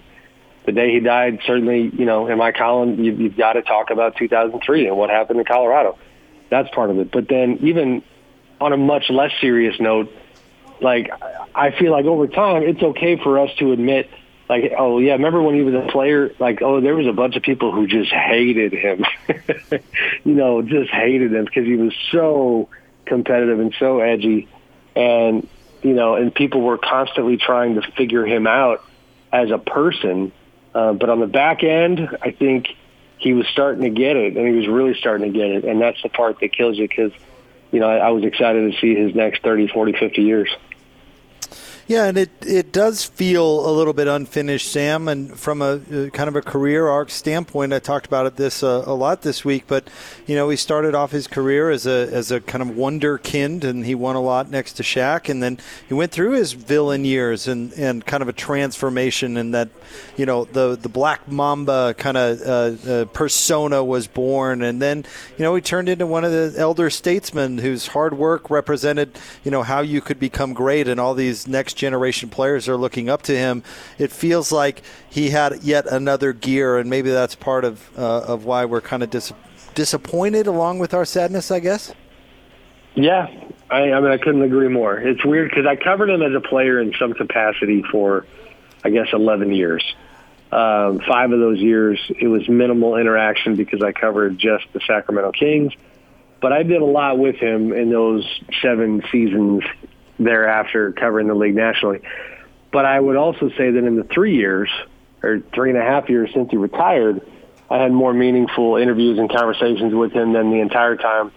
the 0.66 0.72
day 0.72 0.92
he 0.92 1.00
died, 1.00 1.40
certainly, 1.46 1.90
you 1.96 2.04
know, 2.04 2.26
in 2.26 2.36
my 2.38 2.52
column, 2.52 3.02
you, 3.02 3.12
you've 3.12 3.36
got 3.36 3.54
to 3.54 3.62
talk 3.62 3.90
about 3.90 4.16
2003 4.16 4.88
and 4.88 4.96
what 4.96 5.10
happened 5.10 5.38
in 5.38 5.44
Colorado. 5.46 5.96
That's 6.50 6.68
part 6.74 6.90
of 6.90 6.98
it. 6.98 7.10
But 7.10 7.28
then, 7.28 7.58
even 7.62 8.02
on 8.60 8.72
a 8.72 8.76
much 8.76 9.10
less 9.10 9.32
serious 9.40 9.78
note, 9.80 10.12
like 10.80 11.10
I 11.54 11.70
feel 11.70 11.92
like 11.92 12.04
over 12.04 12.26
time, 12.26 12.62
it's 12.62 12.82
okay 12.82 13.16
for 13.16 13.38
us 13.38 13.50
to 13.58 13.72
admit, 13.72 14.10
like, 14.48 14.72
oh 14.78 14.98
yeah, 14.98 15.12
remember 15.12 15.42
when 15.42 15.54
he 15.54 15.62
was 15.62 15.74
a 15.74 15.90
player? 15.90 16.32
Like, 16.38 16.62
oh, 16.62 16.80
there 16.80 16.94
was 16.94 17.06
a 17.06 17.12
bunch 17.12 17.36
of 17.36 17.42
people 17.42 17.72
who 17.72 17.86
just 17.86 18.12
hated 18.12 18.72
him, 18.72 19.04
you 20.24 20.34
know, 20.34 20.62
just 20.62 20.90
hated 20.90 21.32
him 21.32 21.44
because 21.44 21.64
he 21.64 21.76
was 21.76 21.94
so 22.12 22.68
competitive 23.06 23.58
and 23.58 23.74
so 23.78 24.00
edgy, 24.00 24.48
and 24.94 25.48
you 25.82 25.94
know, 25.94 26.14
and 26.14 26.34
people 26.34 26.60
were 26.60 26.78
constantly 26.78 27.36
trying 27.36 27.74
to 27.74 27.82
figure 27.92 28.26
him 28.26 28.46
out 28.46 28.84
as 29.32 29.50
a 29.50 29.58
person 29.58 30.32
uh, 30.76 30.92
but 30.92 31.08
on 31.08 31.20
the 31.20 31.26
back 31.26 31.64
end, 31.64 32.06
I 32.20 32.32
think 32.32 32.68
he 33.16 33.32
was 33.32 33.46
starting 33.48 33.82
to 33.84 33.88
get 33.88 34.16
it, 34.16 34.36
and 34.36 34.46
he 34.46 34.52
was 34.52 34.68
really 34.68 34.92
starting 34.92 35.32
to 35.32 35.38
get 35.38 35.48
it. 35.48 35.64
And 35.64 35.80
that's 35.80 36.02
the 36.02 36.10
part 36.10 36.38
that 36.40 36.52
kills 36.52 36.76
you 36.76 36.86
because, 36.86 37.12
you 37.72 37.80
know, 37.80 37.88
I, 37.88 37.96
I 37.96 38.08
was 38.10 38.24
excited 38.24 38.70
to 38.70 38.78
see 38.78 38.94
his 38.94 39.14
next 39.14 39.42
30, 39.42 39.68
40, 39.68 39.94
50 39.94 40.20
years. 40.20 40.54
Yeah, 41.88 42.06
and 42.06 42.18
it, 42.18 42.30
it 42.44 42.72
does 42.72 43.04
feel 43.04 43.64
a 43.64 43.70
little 43.70 43.92
bit 43.92 44.08
unfinished, 44.08 44.68
Sam. 44.72 45.06
And 45.06 45.38
from 45.38 45.62
a, 45.62 45.80
a 45.92 46.10
kind 46.10 46.26
of 46.26 46.34
a 46.34 46.42
career 46.42 46.88
arc 46.88 47.10
standpoint, 47.10 47.72
I 47.72 47.78
talked 47.78 48.06
about 48.06 48.26
it 48.26 48.34
this 48.34 48.64
uh, 48.64 48.82
a 48.84 48.92
lot 48.94 49.22
this 49.22 49.44
week. 49.44 49.64
But 49.68 49.88
you 50.26 50.34
know, 50.34 50.48
he 50.48 50.56
started 50.56 50.96
off 50.96 51.12
his 51.12 51.28
career 51.28 51.70
as 51.70 51.86
a 51.86 52.08
as 52.12 52.32
a 52.32 52.40
kind 52.40 52.60
of 52.60 52.70
wonderkind, 52.70 53.62
and 53.62 53.86
he 53.86 53.94
won 53.94 54.16
a 54.16 54.20
lot 54.20 54.50
next 54.50 54.72
to 54.74 54.82
Shaq. 54.82 55.28
And 55.28 55.40
then 55.40 55.58
he 55.86 55.94
went 55.94 56.10
through 56.10 56.32
his 56.32 56.54
villain 56.54 57.04
years 57.04 57.46
and, 57.46 57.72
and 57.74 58.04
kind 58.04 58.20
of 58.20 58.28
a 58.28 58.32
transformation, 58.32 59.36
and 59.36 59.54
that 59.54 59.68
you 60.16 60.26
know 60.26 60.44
the 60.44 60.74
the 60.74 60.88
Black 60.88 61.28
Mamba 61.30 61.94
kind 61.94 62.16
of 62.16 62.40
uh, 62.42 62.90
uh, 62.90 63.04
persona 63.04 63.84
was 63.84 64.08
born. 64.08 64.62
And 64.62 64.82
then 64.82 65.04
you 65.38 65.44
know 65.44 65.54
he 65.54 65.60
turned 65.60 65.88
into 65.88 66.04
one 66.04 66.24
of 66.24 66.32
the 66.32 66.52
elder 66.58 66.90
statesmen 66.90 67.58
whose 67.58 67.86
hard 67.88 68.18
work 68.18 68.50
represented 68.50 69.16
you 69.44 69.52
know 69.52 69.62
how 69.62 69.82
you 69.82 70.00
could 70.00 70.18
become 70.18 70.52
great 70.52 70.88
and 70.88 70.98
all 70.98 71.14
these 71.14 71.46
next 71.46 71.75
generation 71.76 72.28
players 72.28 72.68
are 72.68 72.76
looking 72.76 73.08
up 73.08 73.22
to 73.22 73.36
him. 73.36 73.62
It 73.98 74.10
feels 74.10 74.50
like 74.50 74.82
he 75.08 75.30
had 75.30 75.62
yet 75.62 75.86
another 75.86 76.32
gear, 76.32 76.78
and 76.78 76.90
maybe 76.90 77.10
that's 77.10 77.36
part 77.36 77.64
of 77.64 77.88
uh, 77.96 78.22
of 78.22 78.44
why 78.44 78.64
we're 78.64 78.80
kind 78.80 79.02
of 79.02 79.10
dis- 79.10 79.32
disappointed, 79.74 80.48
along 80.48 80.80
with 80.80 80.92
our 80.92 81.04
sadness, 81.04 81.52
I 81.52 81.60
guess. 81.60 81.94
Yeah, 82.96 83.28
I, 83.70 83.92
I 83.92 84.00
mean, 84.00 84.10
I 84.10 84.16
couldn't 84.16 84.42
agree 84.42 84.68
more. 84.68 84.98
It's 84.98 85.24
weird 85.24 85.50
because 85.50 85.66
I 85.66 85.76
covered 85.76 86.08
him 86.10 86.22
as 86.22 86.34
a 86.34 86.40
player 86.40 86.80
in 86.80 86.94
some 86.98 87.12
capacity 87.12 87.82
for, 87.82 88.26
I 88.82 88.90
guess, 88.90 89.08
11 89.12 89.52
years. 89.52 89.84
Um, 90.50 91.00
five 91.00 91.30
of 91.30 91.38
those 91.38 91.58
years, 91.58 92.00
it 92.18 92.28
was 92.28 92.48
minimal 92.48 92.96
interaction 92.96 93.56
because 93.56 93.82
I 93.82 93.92
covered 93.92 94.38
just 94.38 94.64
the 94.72 94.80
Sacramento 94.86 95.32
Kings. 95.32 95.74
But 96.40 96.52
I 96.52 96.62
did 96.62 96.80
a 96.80 96.86
lot 96.86 97.18
with 97.18 97.36
him 97.36 97.72
in 97.72 97.90
those 97.90 98.24
seven 98.62 99.02
seasons 99.12 99.62
thereafter 100.26 100.92
covering 100.92 101.28
the 101.28 101.34
league 101.34 101.54
nationally. 101.54 102.00
But 102.70 102.84
I 102.84 102.98
would 102.98 103.16
also 103.16 103.48
say 103.50 103.70
that 103.70 103.84
in 103.84 103.96
the 103.96 104.04
three 104.04 104.36
years 104.36 104.70
or 105.22 105.40
three 105.54 105.70
and 105.70 105.78
a 105.78 105.82
half 105.82 106.08
years 106.08 106.30
since 106.34 106.50
he 106.50 106.56
retired, 106.56 107.22
I 107.70 107.78
had 107.78 107.92
more 107.92 108.12
meaningful 108.12 108.76
interviews 108.76 109.18
and 109.18 109.30
conversations 109.30 109.94
with 109.94 110.12
him 110.12 110.32
than 110.32 110.50
the 110.50 110.60
entire 110.60 110.96
time 110.96 111.32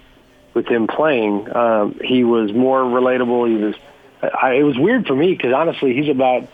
with 0.54 0.68
him 0.68 0.88
playing. 0.88 1.56
Um, 1.56 2.00
he 2.04 2.24
was 2.24 2.52
more 2.52 2.82
relatable. 2.82 3.48
He 3.48 3.64
was. 3.64 3.76
I, 4.22 4.56
it 4.56 4.64
was 4.64 4.78
weird 4.78 5.08
for 5.08 5.16
me 5.16 5.34
because 5.34 5.54
honestly, 5.54 5.94
he's 5.94 6.10
about 6.10 6.50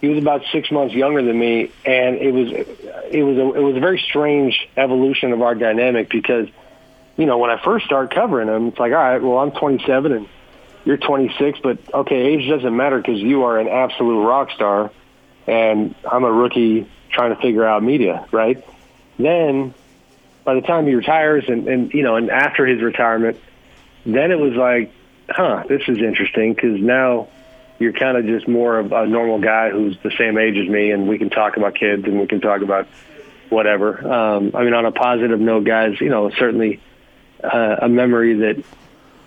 he 0.00 0.08
was 0.08 0.18
about 0.18 0.42
six 0.52 0.70
months 0.70 0.94
younger 0.94 1.22
than 1.22 1.38
me, 1.38 1.70
and 1.84 2.16
it 2.16 2.32
was 2.32 2.50
it 3.10 3.22
was 3.22 3.36
a, 3.36 3.54
it 3.54 3.62
was 3.62 3.76
a 3.76 3.80
very 3.80 3.98
strange 3.98 4.68
evolution 4.76 5.32
of 5.32 5.42
our 5.42 5.54
dynamic 5.54 6.08
because 6.10 6.48
you 7.16 7.26
know 7.26 7.38
when 7.38 7.50
I 7.50 7.62
first 7.62 7.86
started 7.86 8.14
covering 8.14 8.48
him, 8.48 8.68
it's 8.68 8.78
like 8.78 8.92
all 8.92 8.98
right, 8.98 9.22
well 9.22 9.38
I'm 9.38 9.52
27 9.52 10.12
and 10.12 10.28
you're 10.86 10.96
26, 10.96 11.58
but 11.62 11.78
okay, 11.92 12.14
age 12.14 12.48
doesn't 12.48 12.74
matter 12.74 12.98
because 12.98 13.20
you 13.20 13.42
are 13.42 13.58
an 13.58 13.66
absolute 13.68 14.24
rock 14.24 14.52
star, 14.52 14.92
and 15.46 15.94
I'm 16.10 16.22
a 16.22 16.32
rookie 16.32 16.88
trying 17.10 17.34
to 17.34 17.42
figure 17.42 17.66
out 17.66 17.82
media, 17.82 18.24
right? 18.30 18.64
Then 19.18 19.74
by 20.44 20.54
the 20.54 20.60
time 20.60 20.86
he 20.86 20.94
retires 20.94 21.44
and, 21.48 21.66
and 21.66 21.92
you 21.92 22.04
know, 22.04 22.14
and 22.14 22.30
after 22.30 22.64
his 22.64 22.80
retirement, 22.80 23.36
then 24.06 24.30
it 24.30 24.38
was 24.38 24.54
like, 24.54 24.92
huh, 25.28 25.64
this 25.68 25.82
is 25.88 25.98
interesting 25.98 26.54
because 26.54 26.80
now 26.80 27.26
you're 27.80 27.92
kind 27.92 28.16
of 28.16 28.24
just 28.24 28.46
more 28.46 28.78
of 28.78 28.92
a 28.92 29.08
normal 29.08 29.40
guy 29.40 29.70
who's 29.70 29.98
the 30.04 30.12
same 30.16 30.38
age 30.38 30.56
as 30.56 30.68
me, 30.68 30.92
and 30.92 31.08
we 31.08 31.18
can 31.18 31.30
talk 31.30 31.56
about 31.56 31.74
kids 31.74 32.04
and 32.04 32.20
we 32.20 32.28
can 32.28 32.40
talk 32.40 32.62
about 32.62 32.86
whatever. 33.48 34.06
Um, 34.06 34.52
I 34.54 34.62
mean, 34.62 34.72
on 34.72 34.86
a 34.86 34.92
positive 34.92 35.40
note, 35.40 35.64
guys, 35.64 36.00
you 36.00 36.10
know, 36.10 36.30
certainly 36.30 36.80
uh, 37.42 37.76
a 37.82 37.88
memory 37.88 38.34
that 38.34 38.64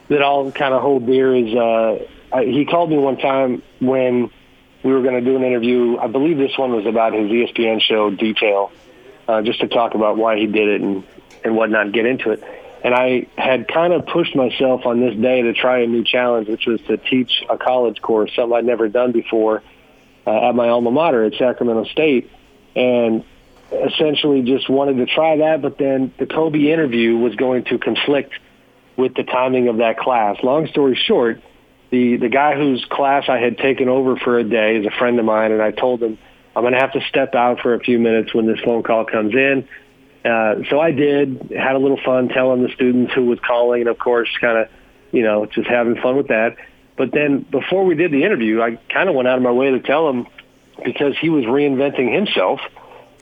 that 0.09 0.21
I'll 0.21 0.51
kind 0.51 0.73
of 0.73 0.81
hold 0.81 1.05
dear 1.05 1.35
is 1.35 1.53
uh, 1.55 2.05
I, 2.35 2.43
he 2.45 2.65
called 2.65 2.89
me 2.89 2.97
one 2.97 3.17
time 3.17 3.61
when 3.79 4.31
we 4.83 4.93
were 4.93 5.01
going 5.01 5.15
to 5.15 5.21
do 5.21 5.35
an 5.35 5.43
interview. 5.43 5.97
I 5.97 6.07
believe 6.07 6.37
this 6.37 6.57
one 6.57 6.71
was 6.71 6.85
about 6.85 7.13
his 7.13 7.29
ESPN 7.29 7.81
show 7.81 8.09
Detail 8.09 8.71
uh, 9.27 9.41
just 9.41 9.59
to 9.61 9.67
talk 9.67 9.93
about 9.93 10.17
why 10.17 10.37
he 10.37 10.47
did 10.47 10.67
it 10.67 10.81
and, 10.81 11.03
and 11.43 11.55
whatnot, 11.55 11.91
get 11.91 12.05
into 12.05 12.31
it. 12.31 12.43
And 12.83 12.95
I 12.95 13.27
had 13.37 13.67
kind 13.67 13.91
of 13.93 14.05
pushed 14.05 14.35
myself 14.35 14.85
on 14.85 15.01
this 15.01 15.15
day 15.15 15.41
to 15.41 15.53
try 15.53 15.79
a 15.79 15.87
new 15.87 16.03
challenge, 16.03 16.47
which 16.47 16.65
was 16.65 16.79
to 16.87 16.97
teach 16.97 17.43
a 17.49 17.57
college 17.57 18.01
course, 18.01 18.31
something 18.35 18.57
I'd 18.57 18.65
never 18.65 18.87
done 18.87 19.11
before 19.11 19.61
uh, 20.25 20.49
at 20.49 20.55
my 20.55 20.69
alma 20.69 20.91
mater 20.91 21.25
at 21.25 21.33
Sacramento 21.33 21.85
State. 21.85 22.31
And 22.75 23.25
essentially 23.71 24.41
just 24.43 24.69
wanted 24.69 24.97
to 24.97 25.05
try 25.05 25.37
that, 25.37 25.61
but 25.61 25.77
then 25.77 26.13
the 26.17 26.25
Kobe 26.25 26.71
interview 26.71 27.17
was 27.17 27.35
going 27.35 27.65
to 27.65 27.77
conflict 27.77 28.33
with 28.99 29.15
the 29.15 29.23
timing 29.23 29.69
of 29.69 29.77
that 29.77 29.97
class. 29.97 30.37
Long 30.43 30.67
story 30.67 30.95
short, 30.95 31.41
the, 31.89 32.17
the 32.17 32.29
guy 32.29 32.55
whose 32.55 32.85
class 32.85 33.25
I 33.29 33.37
had 33.37 33.57
taken 33.57 33.89
over 33.89 34.17
for 34.17 34.37
a 34.37 34.43
day 34.43 34.77
is 34.77 34.85
a 34.85 34.91
friend 34.91 35.17
of 35.17 35.25
mine, 35.25 35.51
and 35.51 35.61
I 35.61 35.71
told 35.71 36.03
him, 36.03 36.17
I'm 36.55 36.63
going 36.63 36.73
to 36.73 36.79
have 36.79 36.91
to 36.93 37.01
step 37.09 37.33
out 37.35 37.61
for 37.61 37.73
a 37.73 37.79
few 37.79 37.97
minutes 37.97 38.33
when 38.33 38.45
this 38.45 38.59
phone 38.59 38.83
call 38.83 39.05
comes 39.05 39.33
in. 39.33 39.67
Uh, 40.25 40.55
so 40.69 40.79
I 40.79 40.91
did, 40.91 41.53
had 41.55 41.75
a 41.75 41.79
little 41.79 41.99
fun 42.03 42.27
telling 42.27 42.61
the 42.61 42.69
students 42.73 43.13
who 43.13 43.25
was 43.25 43.39
calling, 43.39 43.81
and 43.81 43.89
of 43.89 43.97
course, 43.97 44.29
kind 44.41 44.57
of, 44.57 44.67
you 45.11 45.23
know, 45.23 45.45
just 45.45 45.67
having 45.67 45.95
fun 46.01 46.17
with 46.17 46.27
that. 46.27 46.57
But 46.97 47.13
then 47.13 47.45
before 47.49 47.85
we 47.85 47.95
did 47.95 48.11
the 48.11 48.25
interview, 48.25 48.61
I 48.61 48.75
kind 48.93 49.07
of 49.07 49.15
went 49.15 49.29
out 49.29 49.37
of 49.37 49.43
my 49.43 49.51
way 49.51 49.71
to 49.71 49.79
tell 49.79 50.09
him 50.09 50.27
because 50.83 51.17
he 51.17 51.29
was 51.29 51.45
reinventing 51.45 52.13
himself. 52.13 52.59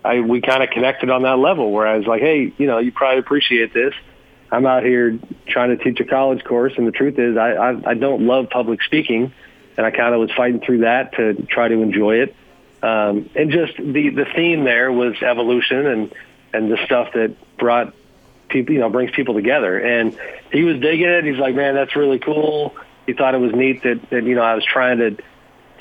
I 0.04 0.20
we 0.22 0.42
kind 0.42 0.64
of 0.64 0.72
connected 0.72 1.12
on 1.12 1.22
that 1.24 1.38
level 1.38 1.72
where 1.72 1.86
I 1.86 1.98
was 1.98 2.08
like, 2.08 2.22
hey, 2.22 2.52
you 2.58 2.66
know, 2.66 2.80
you 2.80 2.92
probably 2.92 3.20
appreciate 3.20 3.74
this. 3.74 3.94
I'm 4.52 4.66
out 4.66 4.84
here 4.84 5.20
trying 5.48 5.78
to 5.78 5.84
teach 5.84 6.00
a 6.00 6.06
college 6.06 6.44
course, 6.44 6.74
and 6.78 6.88
the 6.88 6.92
truth 6.92 7.20
is, 7.20 7.38
I 7.38 7.52
I, 7.52 7.92
I 7.92 7.94
don't 7.94 8.26
love 8.26 8.50
public 8.50 8.82
speaking, 8.84 9.34
and 9.76 9.86
I 9.86 9.92
kind 9.92 10.14
of 10.14 10.20
was 10.20 10.32
fighting 10.32 10.62
through 10.62 10.80
that 10.80 11.14
to 11.16 11.34
try 11.44 11.68
to 11.68 11.82
enjoy 11.82 12.22
it. 12.22 12.36
Um, 12.82 13.30
and 13.36 13.52
just 13.52 13.78
the 13.78 14.10
the 14.10 14.26
theme 14.36 14.64
there 14.64 14.92
was 14.92 15.16
evolution 15.22 15.86
and 15.86 16.14
and 16.54 16.72
the 16.72 16.78
stuff 16.86 17.14
that 17.14 17.36
brought 17.58 17.94
people, 18.50 18.74
you 18.74 18.80
know, 18.80 18.90
brings 18.90 19.12
people 19.12 19.34
together. 19.34 19.78
And 19.78 20.18
he 20.52 20.64
was 20.64 20.80
digging 20.80 21.08
it. 21.08 21.26
He's 21.26 21.38
like, 21.38 21.56
man, 21.56 21.76
that's 21.76 21.96
really 21.96 22.20
cool. 22.20 22.76
He 23.06 23.14
thought 23.14 23.36
it 23.36 23.40
was 23.40 23.54
neat 23.54 23.84
that, 23.84 24.10
that 24.10 24.24
you 24.24 24.36
know 24.36 24.42
I 24.42 24.56
was 24.56 24.66
trying 24.66 24.98
to 25.00 25.18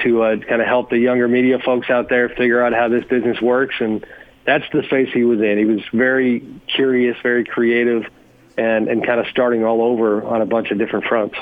to 0.03 0.23
uh, 0.23 0.37
kind 0.37 0.61
of 0.61 0.67
help 0.67 0.91
the 0.91 0.99
younger 0.99 1.27
media 1.27 1.59
folks 1.59 1.89
out 1.89 2.09
there 2.09 2.29
figure 2.29 2.63
out 2.63 2.73
how 2.75 2.89
this 2.89 3.05
business 3.05 3.41
works. 3.41 3.77
And 3.81 4.05
that's 4.45 4.65
the 4.73 4.83
space 4.85 5.09
he 5.13 5.25
was 5.25 5.41
in. 5.41 5.59
He 5.59 5.65
was 5.65 5.81
very 5.93 6.45
curious, 6.67 7.17
very 7.23 7.45
creative, 7.45 8.07
and 8.57 8.89
and 8.89 9.05
kind 9.05 9.21
of 9.21 9.27
starting 9.29 9.65
all 9.65 9.83
over 9.83 10.25
on 10.25 10.43
a 10.43 10.47
bunch 10.47 10.71
of 10.71 10.79
different 10.79 11.05
fronts. 11.07 11.37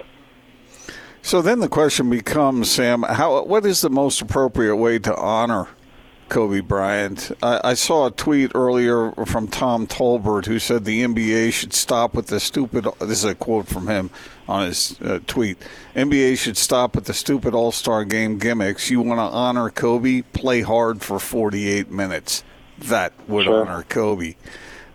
So 1.25 1.41
then 1.41 1.61
the 1.61 1.71
question 1.71 2.11
becomes, 2.11 2.71
Sam, 2.71 3.03
how 3.03 3.45
what 3.45 3.65
is 3.65 3.81
the 3.81 3.89
most 3.89 4.21
appropriate 4.21 4.77
way 4.77 4.99
to 4.99 5.17
honor 5.17 5.69
Kobe 6.29 6.61
Bryant? 6.61 7.33
I, 7.43 7.61
I 7.65 7.75
saw 7.75 8.09
a 8.09 8.11
tweet 8.11 8.53
earlier 8.55 9.11
from 9.25 9.49
Tom 9.49 9.87
Tolbert 9.87 10.45
who 10.45 10.59
said 10.59 10.85
the 10.85 11.03
NBA 11.03 11.55
should 11.55 11.73
stop 11.73 12.13
with 12.13 12.27
the 12.27 12.39
stupid. 12.39 12.87
This 13.01 13.21
is 13.21 13.25
a 13.25 13.35
quote 13.35 13.69
from 13.69 13.89
him 13.89 14.11
on 14.47 14.67
his 14.67 15.01
uh, 15.01 15.21
tweet. 15.27 15.57
NBA 15.97 16.37
should 16.37 16.59
stop 16.59 16.95
with 16.95 17.07
the 17.07 17.15
stupid 17.15 17.55
All 17.55 17.73
Star 17.73 18.05
game 18.05 18.37
gimmicks. 18.37 18.91
You 18.91 19.01
want 19.01 19.19
to 19.19 19.35
honor 19.35 19.71
Kobe? 19.71 20.23
Play 20.35 20.61
hard 20.61 21.01
for 21.01 21.19
48 21.19 21.91
minutes. 21.91 22.45
That 22.77 23.15
would 23.27 23.45
sure. 23.45 23.63
honor 23.63 23.83
Kobe. 23.89 24.35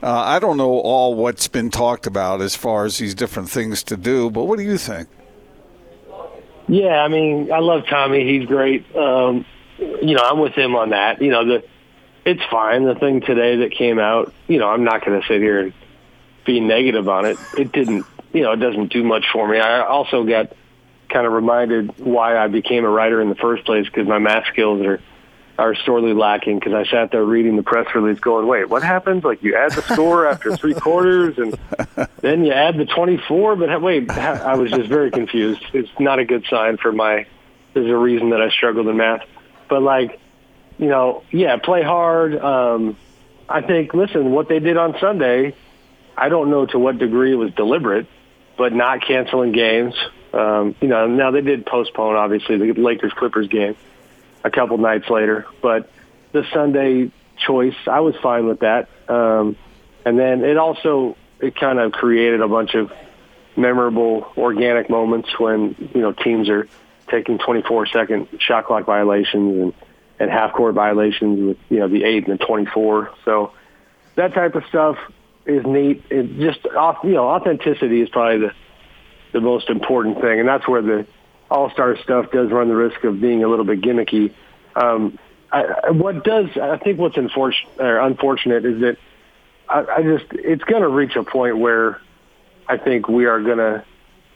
Uh, 0.02 0.12
I 0.12 0.40
don't 0.40 0.58
know 0.58 0.80
all 0.80 1.14
what's 1.14 1.48
been 1.48 1.70
talked 1.70 2.08
about 2.08 2.42
as 2.42 2.56
far 2.56 2.86
as 2.86 2.98
these 2.98 3.14
different 3.14 3.50
things 3.50 3.84
to 3.84 3.98
do, 3.98 4.30
but 4.30 4.46
what 4.46 4.58
do 4.58 4.64
you 4.64 4.78
think? 4.78 5.10
Yeah, 6.68 7.02
I 7.02 7.08
mean, 7.08 7.52
I 7.52 7.60
love 7.60 7.86
Tommy. 7.88 8.24
He's 8.24 8.48
great. 8.48 8.96
Um, 8.96 9.46
you 9.78 10.16
know, 10.16 10.22
I'm 10.24 10.40
with 10.40 10.54
him 10.54 10.76
on 10.76 10.92
that. 10.92 11.22
You 11.22 11.32
know, 11.32 11.46
the 11.46 11.64
it's 12.26 12.44
fine. 12.52 12.86
The 12.86 12.96
thing 12.96 13.22
today 13.22 13.58
that 13.58 13.72
came 13.72 14.00
out, 14.00 14.34
you 14.48 14.60
know, 14.60 14.70
I'm 14.70 14.84
not 14.84 15.04
going 15.04 15.20
to 15.20 15.28
sit 15.28 15.42
here 15.42 15.60
and 15.62 15.74
be 16.46 16.60
negative 16.60 17.10
on 17.10 17.26
it. 17.26 17.38
It 17.58 17.72
didn't, 17.72 18.06
you 18.34 18.44
know, 18.44 18.52
it 18.52 18.58
doesn't 18.58 18.94
do 18.94 19.04
much 19.04 19.26
for 19.34 19.48
me. 19.48 19.60
I 19.60 19.82
also 19.82 20.24
got 20.24 20.54
kind 21.10 21.26
of 21.26 21.34
reminded 21.34 21.98
why 21.98 22.38
I 22.38 22.48
became 22.48 22.86
a 22.86 22.90
writer 22.90 23.20
in 23.22 23.30
the 23.30 23.36
first 23.36 23.66
place 23.66 23.86
because 23.86 24.08
my 24.08 24.20
math 24.20 24.46
skills 24.48 24.86
are 24.86 25.02
are 25.60 25.76
sorely 25.76 26.14
lacking 26.14 26.58
because 26.58 26.74
I 26.74 26.90
sat 26.90 27.12
there 27.12 27.24
reading 27.24 27.58
the 27.58 27.64
press 27.64 27.94
release 27.94 28.20
going, 28.20 28.48
wait, 28.48 28.70
what 28.70 28.82
happens? 28.82 29.26
Like 29.26 29.44
you 29.44 29.58
add 29.58 29.74
the 29.74 29.82
score 29.82 30.26
after 30.26 30.56
three 30.56 30.74
quarters 30.74 31.38
and 31.38 31.60
then 32.22 32.46
you 32.46 32.54
add 32.54 32.78
the 32.78 32.86
24, 32.86 33.58
but 33.58 33.82
wait, 33.82 34.10
I 34.10 34.56
was 34.56 34.72
just 34.72 34.88
very 34.88 35.12
confused. 35.12 35.62
It's 35.74 35.90
not 36.00 36.18
a 36.18 36.26
good 36.26 36.46
sign 36.50 36.78
for 36.78 36.94
my, 36.94 37.28
there's 37.74 37.90
a 37.90 37.96
reason 37.96 38.30
that 38.30 38.42
I 38.42 38.50
struggled 38.50 38.88
in 38.88 38.96
math. 38.96 39.26
But 39.68 39.82
like, 39.82 40.20
you 40.78 40.88
know, 40.88 41.24
yeah, 41.30 41.58
play 41.58 41.84
hard. 41.84 42.38
Um, 42.38 42.96
I 43.50 43.62
think, 43.62 43.94
listen, 43.94 44.32
what 44.32 44.48
they 44.48 44.60
did 44.60 44.78
on 44.78 44.98
Sunday, 45.00 45.56
I 46.16 46.30
don't 46.30 46.50
know 46.50 46.68
to 46.68 46.80
what 46.80 46.98
degree 46.98 47.34
it 47.34 47.36
was 47.36 47.52
deliberate, 47.54 48.08
but 48.58 48.72
not 48.72 49.06
canceling 49.06 49.52
games. 49.52 49.94
Um, 50.32 50.76
you 50.80 50.88
know, 50.88 51.06
now 51.08 51.32
they 51.32 51.42
did 51.42 51.66
postpone, 51.66 52.16
obviously, 52.16 52.58
the 52.58 52.80
Lakers 52.80 53.12
Clippers 53.12 53.50
game 53.50 53.76
a 54.44 54.52
couple 54.52 54.78
nights 54.78 55.10
later. 55.10 55.46
But 55.62 55.90
the 56.32 56.46
Sunday 56.54 57.12
choice, 57.38 57.76
I 57.88 58.00
was 58.02 58.16
fine 58.22 58.48
with 58.48 58.60
that. 58.60 58.90
Um, 59.08 59.56
and 60.06 60.18
then 60.18 60.44
it 60.44 60.58
also 60.58 61.18
it 61.40 61.56
kind 61.56 61.80
of 61.80 61.92
created 61.92 62.42
a 62.42 62.48
bunch 62.48 62.76
of 62.76 62.92
memorable 63.56 64.32
organic 64.38 64.90
moments 64.90 65.38
when 65.40 65.76
you 65.94 66.02
know 66.02 66.12
teams 66.12 66.50
are 66.50 66.68
taking 67.10 67.38
24 67.38 67.88
second 67.88 68.28
shot 68.40 68.66
clock 68.66 68.86
violations 68.86 69.62
and 69.62 69.74
and 70.20 70.30
half 70.30 70.54
court 70.54 70.76
violations 70.76 71.40
with 71.40 71.58
you 71.70 71.80
know 71.80 71.88
the 71.88 72.04
eight 72.04 72.28
and 72.28 72.40
the 72.40 72.46
24. 72.46 73.12
So 73.26 73.54
that 74.16 74.34
type 74.34 74.56
of 74.56 74.64
stuff 74.68 74.98
is 75.46 75.66
neat. 75.66 76.04
It 76.10 76.38
just 76.38 76.66
you 77.04 77.12
know 77.12 77.28
authenticity 77.30 78.02
is 78.02 78.10
probably 78.10 78.48
the 78.48 78.54
the 79.32 79.42
most 79.42 79.70
important 79.70 80.22
thing, 80.22 80.40
and 80.40 80.48
that's 80.48 80.68
where 80.68 80.82
the 80.82 81.06
all 81.50 81.70
Star 81.72 81.98
stuff 81.98 82.32
does 82.32 82.52
run 82.52 82.68
the 82.68 82.76
risk 82.76 83.04
of 83.04 83.20
being 83.20 83.44
a 83.44 83.48
little 83.48 83.66
bit 83.66 83.82
gimmicky. 83.82 84.34
Um, 84.76 85.18
I, 85.52 85.92
what 85.92 86.24
does 86.24 86.46
I 86.62 86.78
think 86.78 87.00
what's 87.00 87.18
unfortunate, 87.18 87.80
or 87.80 88.00
unfortunate 88.00 88.66
is 88.66 88.82
that 88.82 88.98
I, 89.68 89.86
I 89.98 90.04
just 90.04 90.26
it's 90.32 90.64
going 90.64 90.84
to 90.84 90.90
reach 90.90 91.16
a 91.16 91.24
point 91.24 91.58
where 91.58 92.00
I 92.68 92.78
think 92.78 93.08
we 93.08 93.26
are 93.26 93.42
going 93.42 93.58
to 93.58 93.84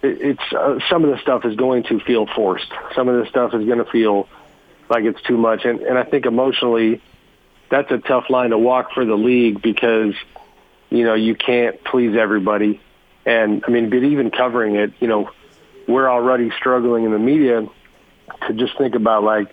it, 0.02 0.22
it's 0.22 0.54
uh, 0.54 0.80
some 0.90 1.04
of 1.04 1.12
the 1.12 1.18
stuff 1.20 1.46
is 1.46 1.56
going 1.56 1.84
to 1.84 2.00
feel 2.00 2.26
forced. 2.26 2.72
Some 2.96 3.08
of 3.10 3.24
the 3.24 3.30
stuff 3.30 3.54
is 3.54 3.66
going 3.66 3.78
to 3.78 3.90
feel 3.90 4.28
like 4.90 5.06
it's 5.06 5.22
too 5.22 5.38
much, 5.38 5.66
and 5.66 5.82
and 5.82 5.98
I 5.98 6.04
think 6.04 6.26
emotionally, 6.26 7.02
that's 7.70 7.92
a 7.92 8.00
tough 8.00 8.30
line 8.30 8.50
to 8.50 8.58
walk 8.58 8.92
for 8.94 9.06
the 9.06 9.16
league 9.16 9.62
because 9.62 10.16
you 10.90 11.04
know 11.04 11.14
you 11.14 11.36
can't 11.36 11.84
please 11.84 12.16
everybody, 12.18 12.82
and 13.26 13.64
I 13.68 13.72
mean, 13.72 13.90
but 13.90 14.04
even 14.04 14.32
covering 14.32 14.76
it, 14.76 14.94
you 15.00 15.08
know, 15.08 15.30
we're 15.88 16.10
already 16.10 16.52
struggling 16.58 17.06
in 17.06 17.12
the 17.12 17.20
media 17.20 17.68
to 18.48 18.54
just 18.54 18.78
think 18.78 18.96
about 18.96 19.24
like, 19.24 19.48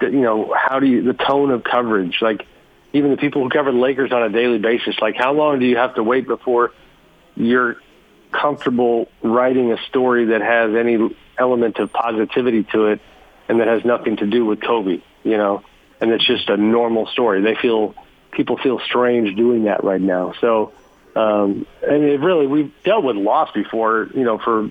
the, 0.00 0.06
you 0.06 0.20
know, 0.20 0.54
how 0.56 0.80
do 0.80 0.86
you 0.86 1.02
the 1.02 1.14
tone 1.14 1.50
of 1.50 1.64
coverage, 1.64 2.18
like 2.20 2.46
even 2.92 3.10
the 3.10 3.16
people 3.16 3.42
who 3.42 3.48
cover 3.48 3.72
the 3.72 3.78
Lakers 3.78 4.12
on 4.12 4.22
a 4.22 4.28
daily 4.28 4.58
basis, 4.58 4.96
like 5.00 5.16
how 5.16 5.32
long 5.32 5.58
do 5.58 5.66
you 5.66 5.76
have 5.76 5.94
to 5.94 6.02
wait 6.02 6.26
before 6.26 6.72
you're 7.36 7.76
comfortable 8.30 9.08
writing 9.22 9.72
a 9.72 9.78
story 9.88 10.26
that 10.26 10.40
has 10.40 10.74
any 10.74 11.14
element 11.38 11.78
of 11.78 11.92
positivity 11.92 12.64
to 12.64 12.86
it 12.86 13.00
and 13.48 13.60
that 13.60 13.68
has 13.68 13.84
nothing 13.84 14.16
to 14.16 14.26
do 14.26 14.44
with 14.44 14.60
Kobe, 14.60 15.00
you 15.22 15.36
know, 15.36 15.62
and 16.00 16.10
it's 16.10 16.26
just 16.26 16.48
a 16.48 16.56
normal 16.56 17.06
story. 17.06 17.42
They 17.42 17.54
feel 17.54 17.94
people 18.32 18.56
feel 18.56 18.80
strange 18.80 19.36
doing 19.36 19.64
that 19.64 19.84
right 19.84 20.00
now. 20.00 20.34
So, 20.40 20.72
um, 21.16 21.66
and 21.82 22.02
it 22.02 22.20
really 22.20 22.46
we've 22.46 22.72
dealt 22.84 23.04
with 23.04 23.16
loss 23.16 23.50
before, 23.52 24.08
you 24.14 24.24
know, 24.24 24.38
for 24.38 24.70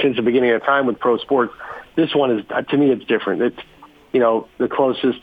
since 0.00 0.16
the 0.16 0.22
beginning 0.22 0.52
of 0.52 0.62
time 0.62 0.86
with 0.86 0.98
pro 0.98 1.18
sports. 1.18 1.52
This 1.96 2.14
one 2.14 2.38
is 2.38 2.46
to 2.68 2.76
me 2.76 2.90
it's 2.90 3.04
different. 3.04 3.42
It's 3.42 3.60
you 4.12 4.20
know 4.20 4.48
the 4.58 4.68
closest 4.68 5.20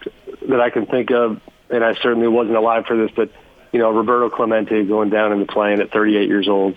that 0.50 0.60
I 0.60 0.70
can 0.70 0.86
think 0.86 1.12
of, 1.12 1.42
and 1.70 1.84
I 1.84 1.96
certainly 1.96 2.28
wasn't 2.28 2.58
alive 2.58 2.86
for 2.86 2.98
this, 2.98 3.12
but 3.16 3.32
you 3.72 3.80
know 3.80 3.92
Roberto 3.92 4.30
Clemente 4.30 4.84
going 4.84 5.10
down 5.10 5.32
in 5.32 5.40
the 5.40 5.46
plane 5.46 5.82
at 5.82 5.92
38 5.92 6.28
years 6.28 6.48
old. 6.50 6.76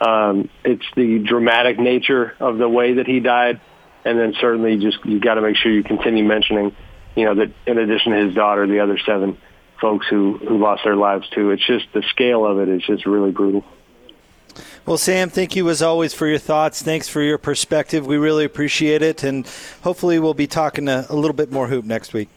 Um, 0.00 0.48
it's 0.64 0.84
the 0.94 1.18
dramatic 1.18 1.78
nature 1.78 2.34
of 2.38 2.58
the 2.58 2.68
way 2.68 2.94
that 2.94 3.06
he 3.06 3.18
died, 3.18 3.60
and 4.04 4.18
then 4.18 4.34
certainly 4.40 4.76
just 4.76 5.04
you 5.04 5.18
got 5.18 5.34
to 5.34 5.42
make 5.42 5.56
sure 5.56 5.72
you 5.72 5.82
continue 5.82 6.24
mentioning, 6.24 6.76
you 7.16 7.24
know, 7.24 7.34
that 7.34 7.52
in 7.66 7.78
addition 7.78 8.12
to 8.12 8.26
his 8.26 8.34
daughter, 8.34 8.66
the 8.66 8.80
other 8.80 8.98
seven 8.98 9.38
folks 9.80 10.06
who 10.08 10.38
who 10.38 10.58
lost 10.58 10.84
their 10.84 10.96
lives 10.96 11.28
too. 11.30 11.50
It's 11.50 11.66
just 11.66 11.86
the 11.92 12.02
scale 12.10 12.46
of 12.46 12.58
it 12.58 12.68
is 12.68 12.82
just 12.84 13.06
really 13.06 13.30
brutal. 13.30 13.64
Well, 14.86 14.96
Sam, 14.98 15.30
thank 15.30 15.56
you 15.56 15.68
as 15.68 15.82
always 15.82 16.14
for 16.14 16.26
your 16.26 16.38
thoughts. 16.38 16.80
Thanks 16.80 17.08
for 17.08 17.20
your 17.20 17.38
perspective. 17.38 18.06
We 18.06 18.16
really 18.16 18.44
appreciate 18.44 19.02
it, 19.02 19.22
and 19.22 19.46
hopefully 19.82 20.18
we'll 20.18 20.34
be 20.34 20.46
talking 20.46 20.88
a, 20.88 21.04
a 21.08 21.16
little 21.16 21.34
bit 21.34 21.50
more 21.50 21.66
hoop 21.66 21.84
next 21.84 22.14
week. 22.14 22.28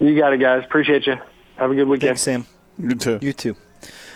You 0.00 0.18
got 0.18 0.32
it, 0.32 0.38
guys. 0.38 0.64
Appreciate 0.64 1.06
you. 1.06 1.16
Have 1.56 1.70
a 1.70 1.74
good 1.74 1.86
weekend. 1.86 2.18
Thanks, 2.18 2.22
Sam. 2.22 2.46
You 2.78 2.94
too. 2.94 3.18
You 3.20 3.32
too. 3.32 3.56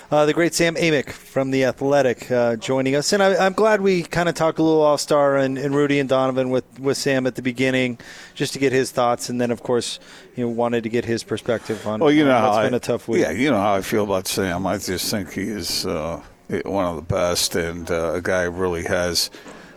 Uh, 0.09 0.25
the 0.25 0.33
great 0.33 0.55
Sam 0.55 0.77
Amick 0.77 1.11
from 1.11 1.51
The 1.51 1.65
Athletic 1.65 2.31
uh, 2.31 2.55
joining 2.55 2.95
us. 2.95 3.13
And 3.13 3.21
I, 3.21 3.45
am 3.45 3.55
glad 3.55 3.81
we 3.81 4.05
kind 4.05 4.29
of 4.29 4.37
talked 4.37 4.61
a 4.61 4.63
little 4.63 4.83
All 4.83 4.99
Star 4.99 5.37
and, 5.37 5.59
and, 5.59 5.75
Rudy 5.75 5.99
and 5.99 6.09
Donovan 6.09 6.51
with, 6.51 6.79
with 6.79 6.97
Sam 6.97 7.27
at 7.27 7.35
the 7.35 7.43
beginning 7.43 7.99
just 8.33 8.53
to 8.53 8.61
get 8.61 8.71
his 8.71 8.93
thoughts. 8.93 9.29
And 9.31 9.41
then, 9.41 9.51
of 9.51 9.65
course, 9.65 9.99
you 10.37 10.45
know, 10.45 10.51
wanted 10.51 10.85
to 10.85 10.89
get 10.89 11.05
his 11.05 11.25
perspective 11.25 11.85
on 11.89 11.99
well, 11.99 12.13
you 12.13 12.25
know 12.25 12.37
on 12.37 12.63
been 12.63 12.75
I, 12.75 12.77
a 12.77 12.81
tough 12.81 13.09
week. 13.09 13.23
Yeah, 13.23 13.33
you 13.33 13.51
know 13.51 13.59
how 13.59 13.75
I 13.75 13.81
feel 13.81 14.05
about 14.05 14.29
Sam. 14.29 14.65
I 14.65 14.79
just 14.79 15.11
think 15.11 15.33
he 15.33 15.43
is 15.43 15.85
uh, 15.85 16.23
one 16.65 16.85
of 16.85 16.95
the 16.95 17.03
best 17.03 17.57
and 17.57 17.91
uh, 17.91 18.13
a 18.13 18.23
guy 18.23 18.45
who 18.45 18.53
really 18.53 18.85
has 18.85 19.29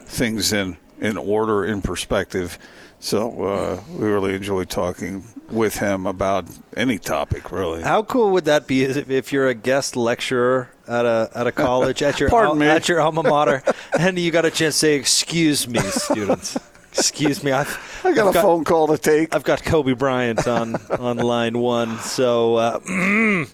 things 0.02 0.54
in, 0.54 0.78
in 1.02 1.18
order, 1.18 1.66
in 1.66 1.82
perspective. 1.82 2.60
So 3.00 3.46
uh, 3.46 3.82
we 3.98 4.08
really 4.08 4.36
enjoy 4.36 4.66
talking 4.66 5.24
with 5.52 5.78
him 5.78 6.06
about 6.06 6.46
any 6.76 6.98
topic, 6.98 7.52
really. 7.52 7.82
How 7.82 8.04
cool 8.04 8.32
would 8.32 8.46
that 8.46 8.68
be 8.68 8.84
if 8.84 9.32
you're 9.34 9.48
a 9.48 9.54
guest 9.54 9.96
lecturer 9.96 10.70
at 10.88 11.06
a 11.06 11.30
at 11.36 11.48
a 11.48 11.52
college 11.52 12.02
at 12.02 12.20
your 12.20 12.34
al- 12.36 12.62
at 12.64 12.88
your 12.88 13.02
alma 13.02 13.24
mater, 13.24 13.64
and 14.00 14.18
you 14.18 14.32
got 14.32 14.46
a 14.46 14.52
chance 14.52 14.76
to 14.76 14.80
say, 14.80 14.96
"Excuse 14.96 15.68
me, 15.68 15.80
students." 15.80 16.58
Excuse 16.92 17.44
me, 17.44 17.52
I've, 17.52 18.02
I 18.04 18.14
got 18.14 18.30
I've 18.30 18.36
a 18.36 18.42
phone 18.42 18.64
call 18.64 18.88
to 18.88 18.98
take. 18.98 19.36
I've 19.36 19.44
got 19.44 19.64
Kobe 19.64 19.94
Bryant 19.94 20.48
on 20.48 20.76
on 21.00 21.18
line 21.18 21.60
one, 21.60 22.00
so 22.00 22.56
uh, 22.56 22.80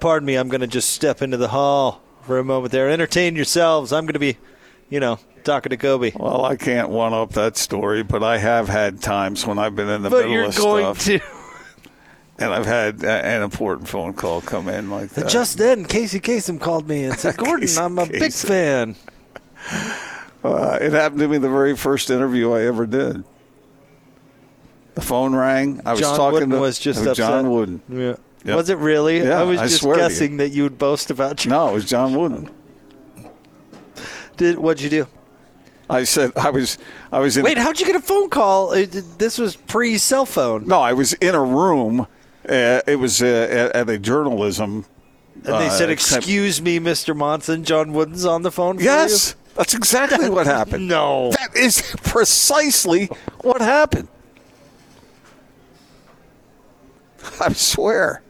pardon 0.00 0.26
me. 0.26 0.34
I'm 0.34 0.48
going 0.48 0.60
to 0.60 0.66
just 0.66 0.90
step 0.90 1.22
into 1.22 1.36
the 1.36 1.48
hall 1.48 2.02
for 2.22 2.38
a 2.38 2.44
moment 2.44 2.72
there. 2.72 2.90
Entertain 2.90 3.36
yourselves. 3.36 3.92
I'm 3.92 4.04
going 4.06 4.14
to 4.14 4.18
be, 4.18 4.38
you 4.88 5.00
know, 5.00 5.18
talking 5.44 5.70
to 5.70 5.76
Kobe. 5.76 6.12
Well, 6.14 6.44
I 6.44 6.56
can't 6.56 6.88
one 6.90 7.12
up 7.12 7.32
that 7.32 7.56
story, 7.56 8.02
but 8.02 8.22
I 8.22 8.38
have 8.38 8.68
had 8.68 9.00
times 9.00 9.46
when 9.46 9.58
I've 9.58 9.74
been 9.76 9.88
in 9.88 10.02
the 10.02 10.10
but 10.10 10.18
middle 10.18 10.32
you're 10.32 10.44
of 10.44 10.56
going 10.56 10.94
stuff. 10.94 11.04
to. 11.04 11.20
And 12.36 12.52
I've 12.52 12.66
had 12.66 13.04
an 13.04 13.42
important 13.44 13.86
phone 13.88 14.12
call 14.12 14.40
come 14.40 14.68
in 14.68 14.90
like 14.90 15.10
that. 15.10 15.28
Just 15.28 15.56
then, 15.56 15.84
Casey 15.84 16.18
Kasem 16.18 16.60
called 16.60 16.88
me 16.88 17.04
and 17.04 17.16
said, 17.16 17.36
"Gordon, 17.38 17.68
I'm 17.78 17.96
a 17.96 18.06
big 18.06 18.32
fan." 18.32 18.96
Uh, 20.44 20.76
it 20.78 20.92
happened 20.92 21.20
to 21.20 21.26
me 21.28 21.38
the 21.38 21.48
very 21.48 21.74
first 21.74 22.10
interview 22.10 22.52
I 22.52 22.66
ever 22.66 22.84
did. 22.84 23.24
The 24.94 25.00
phone 25.00 25.34
rang. 25.34 25.80
I 25.86 25.92
was 25.92 26.00
John 26.00 26.16
talking 26.18 26.32
Wooden 26.34 26.50
to 26.50 26.58
was 26.60 26.78
just 26.78 27.02
to 27.02 27.12
upset. 27.12 27.16
John 27.16 27.50
Wooden. 27.50 27.80
Yeah. 27.88 28.16
Yep. 28.44 28.56
Was 28.56 28.68
it 28.68 28.76
really? 28.76 29.22
Yeah, 29.22 29.40
I 29.40 29.44
was 29.44 29.58
I 29.58 29.64
just 29.64 29.80
swear 29.80 29.94
to 29.96 30.02
you. 30.02 30.08
guessing 30.08 30.36
that 30.36 30.50
you 30.50 30.64
would 30.64 30.76
boast 30.76 31.10
about 31.10 31.46
you. 31.46 31.50
No, 31.50 31.70
it 31.70 31.72
was 31.72 31.86
John 31.86 32.14
Wooden. 32.14 32.50
Did 34.36 34.58
what'd 34.58 34.82
you 34.82 34.90
do? 34.90 35.06
I 35.88 36.04
said 36.04 36.32
I 36.36 36.50
was 36.50 36.78
I 37.12 37.18
was 37.18 37.36
in 37.36 37.44
Wait, 37.44 37.58
how'd 37.58 37.78
you 37.78 37.86
get 37.86 37.96
a 37.96 38.00
phone 38.00 38.30
call? 38.30 38.70
Uh, 38.72 38.86
This 39.18 39.38
was 39.38 39.54
pre 39.56 39.98
cell 39.98 40.24
phone, 40.26 40.66
no 40.66 40.80
I 40.80 40.92
was 40.92 41.12
in 41.14 41.34
a 41.34 41.42
room. 41.42 42.06
Uh, 42.48 42.80
it 42.86 42.98
was 42.98 43.22
uh, 43.22 43.70
at, 43.72 43.76
at 43.76 43.90
a 43.90 43.98
journalism. 43.98 44.84
and 45.44 45.54
they 45.60 45.68
said, 45.70 45.88
uh, 45.88 45.92
"Excuse 45.92 46.60
me, 46.60 46.78
Mr. 46.78 47.14
Monson, 47.16 47.64
John 47.64 47.92
Wooden's 47.92 48.24
on 48.24 48.42
the 48.42 48.50
phone." 48.50 48.78
For 48.78 48.84
Yes, 48.84 49.34
that's 49.56 49.74
exactly 49.74 50.28
what 50.30 50.46
you? 50.46 50.52
happened. 50.52 50.88
No. 50.94 51.30
That 51.32 51.54
is 51.56 51.94
precisely 52.02 53.06
what 53.42 53.60
happened. 53.60 54.08
I 57.40 57.52
swear. 57.52 58.22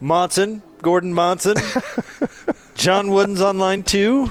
Monson, 0.00 0.62
Gordon 0.82 1.14
Monson, 1.14 1.56
John 2.86 3.10
Wooden's 3.10 3.40
on 3.40 3.58
line 3.58 3.82
two. 3.82 4.30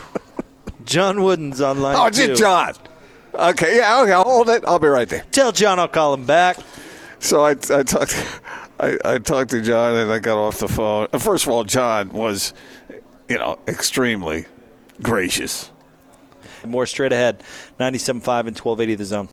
John 0.85 1.21
Wooden's 1.21 1.59
on 1.59 1.81
line 1.81 1.97
Oh, 1.99 2.09
two. 2.09 2.31
it's 2.31 2.39
John. 2.39 2.73
Okay, 3.33 3.75
yeah, 3.75 4.01
okay, 4.01 4.13
I'll 4.13 4.23
hold 4.23 4.47
it. 4.47 4.63
I'll 4.65 4.79
be 4.79 4.87
right 4.87 5.09
there. 5.09 5.25
Tell 5.31 5.51
John 5.51 5.77
I'll 5.77 5.89
call 5.89 6.13
him 6.13 6.25
back. 6.25 6.57
So 7.19 7.43
I, 7.43 7.49
I 7.49 7.83
talked, 7.83 8.15
I, 8.79 8.97
I 9.03 9.17
talked 9.17 9.51
to 9.51 9.61
John, 9.61 9.95
and 9.97 10.09
I 10.09 10.19
got 10.19 10.37
off 10.37 10.59
the 10.59 10.69
phone. 10.69 11.09
Uh, 11.11 11.19
First 11.19 11.45
of 11.45 11.51
all, 11.51 11.65
John 11.65 12.07
was, 12.13 12.53
you 13.27 13.37
know, 13.37 13.59
extremely 13.67 14.45
gracious. 15.01 15.69
More 16.65 16.85
straight 16.85 17.11
ahead. 17.11 17.43
97.5 17.77 18.15
and 18.15 18.57
1280 18.57 18.95
the 18.95 19.03
zone. 19.03 19.27